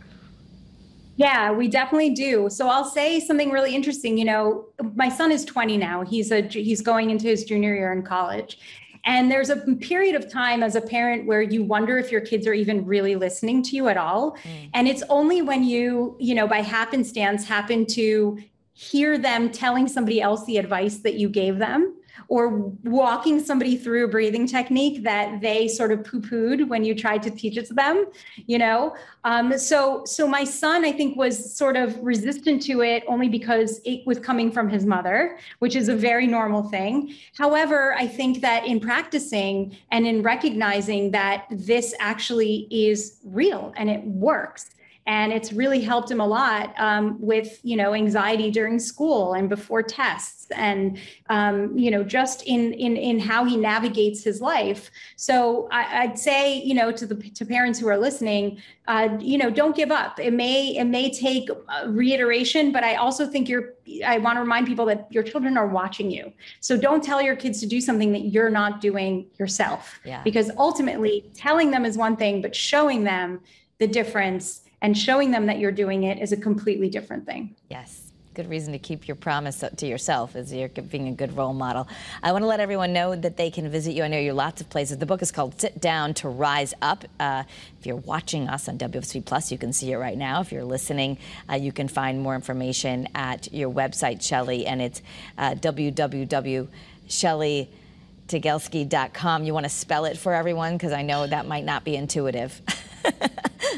Yeah, 1.16 1.52
we 1.52 1.68
definitely 1.68 2.10
do. 2.14 2.48
So 2.48 2.68
I'll 2.68 2.86
say 2.86 3.20
something 3.20 3.50
really 3.50 3.74
interesting. 3.74 4.16
You 4.16 4.24
know, 4.24 4.66
my 4.94 5.08
son 5.08 5.30
is 5.30 5.44
20 5.44 5.76
now. 5.76 6.02
He's 6.02 6.32
a 6.32 6.40
he's 6.42 6.80
going 6.80 7.10
into 7.10 7.26
his 7.26 7.44
junior 7.44 7.74
year 7.74 7.92
in 7.92 8.02
college. 8.02 8.58
And 9.04 9.30
there's 9.30 9.50
a 9.50 9.56
period 9.56 10.14
of 10.14 10.30
time 10.30 10.62
as 10.62 10.76
a 10.76 10.80
parent 10.80 11.26
where 11.26 11.42
you 11.42 11.64
wonder 11.64 11.98
if 11.98 12.12
your 12.12 12.20
kids 12.20 12.46
are 12.46 12.52
even 12.52 12.86
really 12.86 13.16
listening 13.16 13.62
to 13.64 13.76
you 13.76 13.88
at 13.88 13.96
all. 13.96 14.36
Mm. 14.44 14.70
And 14.74 14.88
it's 14.88 15.02
only 15.08 15.42
when 15.42 15.64
you, 15.64 16.16
you 16.20 16.34
know, 16.34 16.46
by 16.46 16.62
happenstance 16.62 17.44
happen 17.44 17.84
to 17.86 18.38
hear 18.74 19.18
them 19.18 19.50
telling 19.50 19.88
somebody 19.88 20.20
else 20.20 20.44
the 20.44 20.56
advice 20.56 20.98
that 20.98 21.14
you 21.14 21.28
gave 21.28 21.58
them 21.58 21.94
or 22.28 22.48
walking 22.84 23.42
somebody 23.42 23.76
through 23.76 24.04
a 24.04 24.08
breathing 24.08 24.46
technique 24.46 25.02
that 25.02 25.40
they 25.40 25.68
sort 25.68 25.92
of 25.92 26.04
poo-pooed 26.04 26.68
when 26.68 26.84
you 26.84 26.94
tried 26.94 27.22
to 27.22 27.30
teach 27.30 27.56
it 27.56 27.66
to 27.66 27.74
them 27.74 28.06
you 28.46 28.58
know? 28.58 28.94
Um, 29.24 29.56
so 29.58 30.04
so 30.04 30.26
my 30.26 30.44
son 30.44 30.84
i 30.84 30.92
think 30.92 31.16
was 31.16 31.56
sort 31.56 31.76
of 31.76 31.96
resistant 32.02 32.62
to 32.62 32.82
it 32.82 33.04
only 33.06 33.28
because 33.28 33.80
it 33.84 34.04
was 34.06 34.18
coming 34.18 34.50
from 34.50 34.68
his 34.68 34.84
mother 34.84 35.38
which 35.60 35.76
is 35.76 35.88
a 35.88 35.94
very 35.94 36.26
normal 36.26 36.64
thing. 36.64 37.14
However 37.36 37.94
i 37.94 38.06
think 38.06 38.40
that 38.40 38.66
in 38.66 38.80
practicing 38.80 39.76
and 39.90 40.06
in 40.06 40.22
recognizing 40.22 41.12
that 41.12 41.46
this 41.50 41.94
actually 42.00 42.66
is 42.70 43.18
real 43.24 43.72
and 43.76 43.88
it 43.88 44.04
works 44.04 44.70
and 45.06 45.32
it's 45.32 45.52
really 45.52 45.80
helped 45.80 46.10
him 46.10 46.20
a 46.20 46.26
lot 46.26 46.74
um, 46.78 47.16
with 47.20 47.58
you 47.64 47.76
know 47.76 47.92
anxiety 47.94 48.50
during 48.50 48.78
school 48.78 49.34
and 49.34 49.48
before 49.48 49.82
tests 49.82 50.46
and 50.52 50.98
um, 51.28 51.76
you 51.76 51.90
know 51.90 52.04
just 52.04 52.42
in 52.44 52.72
in 52.74 52.96
in 52.96 53.18
how 53.18 53.44
he 53.44 53.56
navigates 53.56 54.22
his 54.22 54.40
life. 54.40 54.90
So 55.16 55.68
I, 55.72 56.06
would 56.06 56.18
say 56.18 56.62
you 56.62 56.74
know 56.74 56.92
to 56.92 57.06
the 57.06 57.16
to 57.16 57.44
parents 57.44 57.80
who 57.80 57.88
are 57.88 57.98
listening 57.98 58.62
uh, 58.86 59.08
you 59.18 59.38
know 59.38 59.50
don't 59.50 59.74
give 59.74 59.90
up. 59.90 60.20
It 60.20 60.32
may 60.32 60.76
it 60.76 60.84
may 60.84 61.10
take 61.10 61.48
reiteration 61.86 62.72
but 62.72 62.84
i 62.84 62.94
also 62.96 63.26
think 63.26 63.48
you're 63.48 63.74
i 64.06 64.18
want 64.18 64.36
to 64.36 64.40
remind 64.40 64.66
people 64.66 64.84
that 64.86 65.06
your 65.10 65.22
children 65.22 65.56
are 65.56 65.66
watching 65.66 66.10
you. 66.10 66.32
So 66.60 66.76
don't 66.76 67.02
tell 67.02 67.20
your 67.20 67.36
kids 67.36 67.60
to 67.60 67.66
do 67.66 67.80
something 67.80 68.12
that 68.12 68.26
you're 68.26 68.50
not 68.50 68.80
doing 68.80 69.26
yourself. 69.38 70.00
Yeah. 70.04 70.22
because 70.22 70.50
ultimately 70.58 71.30
telling 71.34 71.70
them 71.70 71.84
is 71.84 71.96
one 71.96 72.16
thing 72.16 72.40
but 72.42 72.54
showing 72.54 73.04
them 73.04 73.40
the 73.78 73.86
difference 73.86 74.62
and 74.82 74.96
showing 74.96 75.30
them 75.30 75.46
that 75.46 75.58
you're 75.58 75.72
doing 75.72 76.02
it 76.02 76.18
is 76.18 76.32
a 76.32 76.36
completely 76.36 76.90
different 76.90 77.24
thing. 77.24 77.56
Yes 77.70 78.12
good 78.34 78.48
reason 78.48 78.72
to 78.72 78.78
keep 78.78 79.06
your 79.06 79.14
promise 79.14 79.62
to 79.76 79.86
yourself 79.86 80.36
as 80.36 80.52
you're 80.52 80.68
being 80.68 81.08
a 81.08 81.12
good 81.12 81.36
role 81.36 81.52
model. 81.52 81.86
I 82.22 82.32
want 82.32 82.42
to 82.42 82.46
let 82.46 82.60
everyone 82.60 82.92
know 82.92 83.14
that 83.14 83.36
they 83.36 83.50
can 83.50 83.70
visit 83.70 83.92
you. 83.92 84.02
I 84.04 84.08
know 84.08 84.18
you're 84.18 84.32
lots 84.32 84.60
of 84.60 84.70
places. 84.70 84.98
The 84.98 85.06
book 85.06 85.22
is 85.22 85.30
called 85.30 85.60
Sit 85.60 85.80
Down 85.80 86.14
to 86.14 86.28
Rise 86.28 86.72
Up. 86.80 87.04
Uh, 87.20 87.44
if 87.78 87.86
you're 87.86 87.96
watching 87.96 88.48
us 88.48 88.68
on 88.68 88.78
WFSB 88.78 89.24
Plus, 89.24 89.52
you 89.52 89.58
can 89.58 89.72
see 89.72 89.92
it 89.92 89.98
right 89.98 90.16
now. 90.16 90.40
If 90.40 90.50
you're 90.50 90.64
listening, 90.64 91.18
uh, 91.50 91.56
you 91.56 91.72
can 91.72 91.88
find 91.88 92.20
more 92.20 92.34
information 92.34 93.08
at 93.14 93.52
your 93.52 93.70
website, 93.70 94.22
Shelly, 94.22 94.66
and 94.66 94.80
it's 94.80 95.02
uh. 95.36 95.54
You 99.44 99.52
want 99.52 99.64
to 99.64 99.70
spell 99.70 100.04
it 100.06 100.16
for 100.16 100.32
everyone 100.32 100.72
because 100.74 100.92
I 100.92 101.02
know 101.02 101.26
that 101.26 101.46
might 101.46 101.64
not 101.64 101.84
be 101.84 101.96
intuitive. 101.96 102.62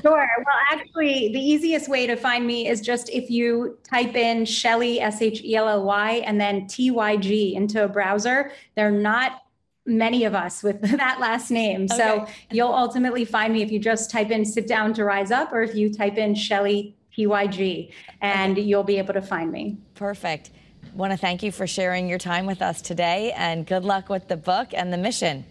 Sure. 0.02 0.28
Well, 0.38 0.56
actually, 0.70 1.32
the 1.32 1.40
easiest 1.40 1.88
way 1.88 2.06
to 2.06 2.16
find 2.16 2.46
me 2.46 2.68
is 2.68 2.80
just 2.80 3.08
if 3.10 3.30
you 3.30 3.78
type 3.88 4.14
in 4.14 4.44
Shelly, 4.44 5.00
S 5.00 5.22
H 5.22 5.42
E 5.42 5.56
L 5.56 5.68
L 5.68 5.84
Y, 5.84 6.22
and 6.26 6.40
then 6.40 6.66
T 6.66 6.90
Y 6.90 7.16
G 7.16 7.54
into 7.54 7.84
a 7.84 7.88
browser. 7.88 8.52
There 8.74 8.88
are 8.88 8.90
not 8.90 9.42
many 9.86 10.24
of 10.24 10.34
us 10.34 10.62
with 10.62 10.80
that 10.98 11.20
last 11.20 11.50
name. 11.50 11.86
Okay. 11.90 11.96
So 11.96 12.26
you'll 12.50 12.72
ultimately 12.72 13.24
find 13.24 13.52
me 13.52 13.62
if 13.62 13.70
you 13.70 13.78
just 13.78 14.10
type 14.10 14.30
in 14.30 14.44
sit 14.44 14.66
down 14.66 14.94
to 14.94 15.04
rise 15.04 15.30
up 15.30 15.52
or 15.52 15.62
if 15.62 15.74
you 15.74 15.92
type 15.92 16.16
in 16.16 16.34
Shelly 16.34 16.96
TYG 17.16 17.92
and 18.20 18.58
you'll 18.58 18.84
be 18.84 18.98
able 18.98 19.14
to 19.14 19.22
find 19.22 19.50
me. 19.52 19.78
Perfect. 19.94 20.50
Want 20.94 21.12
to 21.12 21.16
thank 21.16 21.42
you 21.42 21.50
for 21.50 21.66
sharing 21.66 22.08
your 22.08 22.18
time 22.18 22.46
with 22.46 22.62
us 22.62 22.82
today 22.82 23.32
and 23.36 23.66
good 23.66 23.84
luck 23.84 24.08
with 24.08 24.28
the 24.28 24.36
book 24.36 24.68
and 24.72 24.92
the 24.92 24.98
mission. 24.98 25.44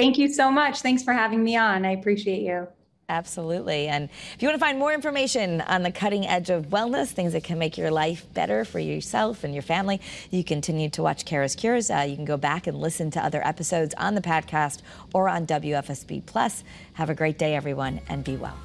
Thank 0.00 0.16
you 0.16 0.32
so 0.32 0.50
much. 0.50 0.80
Thanks 0.80 1.02
for 1.02 1.12
having 1.12 1.44
me 1.44 1.56
on. 1.56 1.84
I 1.84 1.90
appreciate 1.90 2.40
you. 2.40 2.66
Absolutely. 3.10 3.86
And 3.86 4.08
if 4.34 4.40
you 4.40 4.48
want 4.48 4.58
to 4.58 4.64
find 4.64 4.78
more 4.78 4.94
information 4.94 5.60
on 5.60 5.82
the 5.82 5.90
cutting 5.90 6.26
edge 6.26 6.48
of 6.48 6.68
wellness, 6.68 7.08
things 7.08 7.34
that 7.34 7.44
can 7.44 7.58
make 7.58 7.76
your 7.76 7.90
life 7.90 8.24
better 8.32 8.64
for 8.64 8.78
yourself 8.78 9.44
and 9.44 9.52
your 9.52 9.62
family, 9.62 10.00
you 10.30 10.42
continue 10.42 10.88
to 10.88 11.02
watch 11.02 11.26
Kara's 11.26 11.54
Cures. 11.54 11.90
Uh, 11.90 12.06
you 12.08 12.16
can 12.16 12.24
go 12.24 12.38
back 12.38 12.66
and 12.66 12.78
listen 12.78 13.10
to 13.10 13.22
other 13.22 13.46
episodes 13.46 13.92
on 13.98 14.14
the 14.14 14.22
podcast 14.22 14.80
or 15.12 15.28
on 15.28 15.46
WFSB 15.46 16.24
Plus. 16.24 16.64
Have 16.94 17.10
a 17.10 17.14
great 17.14 17.36
day, 17.36 17.54
everyone, 17.54 18.00
and 18.08 18.24
be 18.24 18.36
well. 18.36 18.56